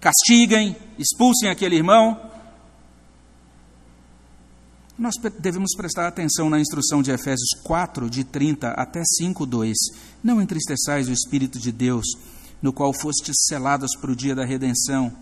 castiguem, 0.00 0.76
expulsem 0.98 1.50
aquele 1.50 1.76
irmão. 1.76 2.30
Nós 4.98 5.14
devemos 5.38 5.74
prestar 5.76 6.06
atenção 6.06 6.50
na 6.50 6.60
instrução 6.60 7.02
de 7.02 7.10
Efésios 7.10 7.50
4, 7.64 8.10
de 8.10 8.24
30 8.24 8.68
até 8.72 9.02
5, 9.02 9.46
2. 9.46 9.76
Não 10.22 10.42
entristeçais 10.42 11.08
o 11.08 11.12
Espírito 11.12 11.58
de 11.58 11.72
Deus, 11.72 12.06
no 12.60 12.72
qual 12.72 12.92
fostes 12.92 13.34
selados 13.48 13.96
para 13.98 14.10
o 14.10 14.16
dia 14.16 14.34
da 14.34 14.44
redenção. 14.44 15.12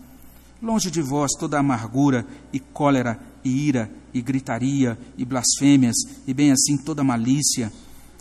Longe 0.61 0.91
de 0.91 1.01
vós 1.01 1.31
toda 1.39 1.57
amargura 1.57 2.25
e 2.51 2.59
cólera 2.59 3.17
e 3.43 3.67
ira 3.67 3.89
e 4.13 4.21
gritaria 4.21 4.97
e 5.17 5.25
blasfêmias 5.25 5.95
e 6.27 6.33
bem 6.33 6.51
assim 6.51 6.77
toda 6.77 7.03
malícia. 7.03 7.71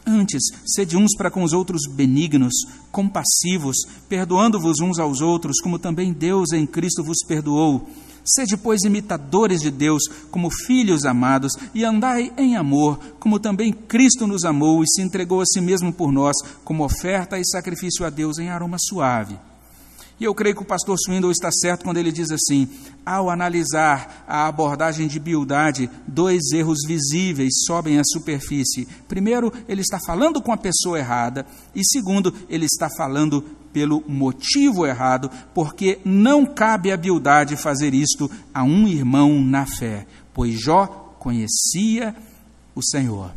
Antes, 0.06 0.42
sede 0.66 0.96
uns 0.96 1.14
para 1.16 1.30
com 1.30 1.42
os 1.42 1.52
outros 1.52 1.82
benignos, 1.86 2.54
compassivos, 2.90 3.76
perdoando-vos 4.08 4.80
uns 4.80 4.98
aos 4.98 5.20
outros, 5.20 5.60
como 5.60 5.78
também 5.78 6.14
Deus 6.14 6.52
em 6.52 6.66
Cristo 6.66 7.04
vos 7.04 7.18
perdoou. 7.26 7.86
Sede, 8.24 8.56
pois, 8.56 8.82
imitadores 8.84 9.60
de 9.60 9.70
Deus, 9.70 10.02
como 10.30 10.50
filhos 10.50 11.04
amados, 11.04 11.52
e 11.74 11.84
andai 11.84 12.32
em 12.38 12.56
amor, 12.56 12.98
como 13.18 13.38
também 13.38 13.72
Cristo 13.72 14.26
nos 14.26 14.44
amou 14.44 14.82
e 14.82 14.86
se 14.88 15.02
entregou 15.02 15.42
a 15.42 15.46
si 15.46 15.60
mesmo 15.60 15.92
por 15.92 16.10
nós, 16.10 16.36
como 16.64 16.84
oferta 16.84 17.38
e 17.38 17.44
sacrifício 17.44 18.04
a 18.06 18.10
Deus 18.10 18.38
em 18.38 18.48
aroma 18.48 18.76
suave. 18.78 19.38
E 20.20 20.24
eu 20.24 20.34
creio 20.34 20.56
que 20.56 20.62
o 20.62 20.66
pastor 20.66 20.96
Swindle 20.98 21.30
está 21.30 21.50
certo 21.50 21.84
quando 21.84 21.98
ele 21.98 22.10
diz 22.10 22.30
assim: 22.30 22.68
ao 23.06 23.30
analisar 23.30 24.24
a 24.26 24.46
abordagem 24.46 25.06
de 25.06 25.20
Bildade, 25.20 25.88
dois 26.06 26.50
erros 26.52 26.78
visíveis 26.86 27.52
sobem 27.66 27.98
à 27.98 28.02
superfície. 28.04 28.86
Primeiro, 29.06 29.52
ele 29.68 29.80
está 29.80 29.98
falando 30.04 30.42
com 30.42 30.52
a 30.52 30.56
pessoa 30.56 30.98
errada, 30.98 31.46
e 31.74 31.82
segundo, 31.84 32.34
ele 32.48 32.66
está 32.66 32.88
falando 32.96 33.42
pelo 33.72 34.02
motivo 34.08 34.86
errado, 34.86 35.30
porque 35.54 36.00
não 36.04 36.44
cabe 36.44 36.90
a 36.90 36.96
Bildade 36.96 37.56
fazer 37.56 37.94
isto 37.94 38.28
a 38.52 38.64
um 38.64 38.88
irmão 38.88 39.40
na 39.40 39.66
fé, 39.66 40.06
pois 40.34 40.60
Jó 40.60 41.14
conhecia 41.18 42.14
o 42.74 42.82
Senhor. 42.82 43.30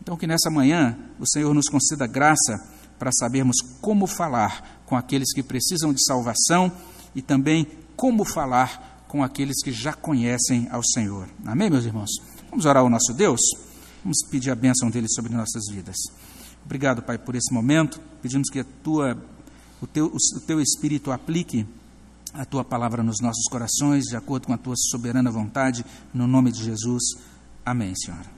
Então, 0.00 0.16
que 0.16 0.26
nessa 0.26 0.48
manhã 0.48 0.96
o 1.18 1.28
Senhor 1.28 1.52
nos 1.52 1.68
conceda 1.68 2.06
graça 2.06 2.56
para 2.98 3.10
sabermos 3.12 3.56
como 3.80 4.06
falar 4.06 4.77
com 4.88 4.96
aqueles 4.96 5.32
que 5.34 5.42
precisam 5.42 5.92
de 5.92 6.02
salvação 6.02 6.72
e 7.14 7.20
também 7.20 7.66
como 7.94 8.24
falar 8.24 9.04
com 9.06 9.22
aqueles 9.22 9.62
que 9.62 9.70
já 9.70 9.92
conhecem 9.92 10.66
ao 10.70 10.82
Senhor. 10.82 11.28
Amém, 11.44 11.68
meus 11.68 11.84
irmãos? 11.84 12.10
Vamos 12.48 12.64
orar 12.64 12.82
ao 12.82 12.88
nosso 12.88 13.12
Deus? 13.12 13.40
Vamos 14.02 14.18
pedir 14.30 14.50
a 14.50 14.54
bênção 14.54 14.88
dele 14.88 15.06
sobre 15.10 15.34
nossas 15.34 15.64
vidas. 15.70 15.96
Obrigado, 16.64 17.02
Pai, 17.02 17.18
por 17.18 17.34
esse 17.34 17.52
momento. 17.52 18.00
Pedimos 18.22 18.48
que 18.48 18.60
a 18.60 18.64
tua, 18.82 19.22
o, 19.80 19.86
teu, 19.86 20.06
o 20.06 20.40
teu 20.40 20.58
Espírito 20.60 21.12
aplique 21.12 21.66
a 22.32 22.46
tua 22.46 22.64
palavra 22.64 23.02
nos 23.02 23.20
nossos 23.20 23.44
corações, 23.50 24.04
de 24.04 24.16
acordo 24.16 24.46
com 24.46 24.54
a 24.54 24.58
tua 24.58 24.74
soberana 24.76 25.30
vontade, 25.30 25.84
no 26.14 26.26
nome 26.26 26.50
de 26.50 26.64
Jesus. 26.64 27.02
Amém, 27.64 27.94
Senhor. 27.94 28.37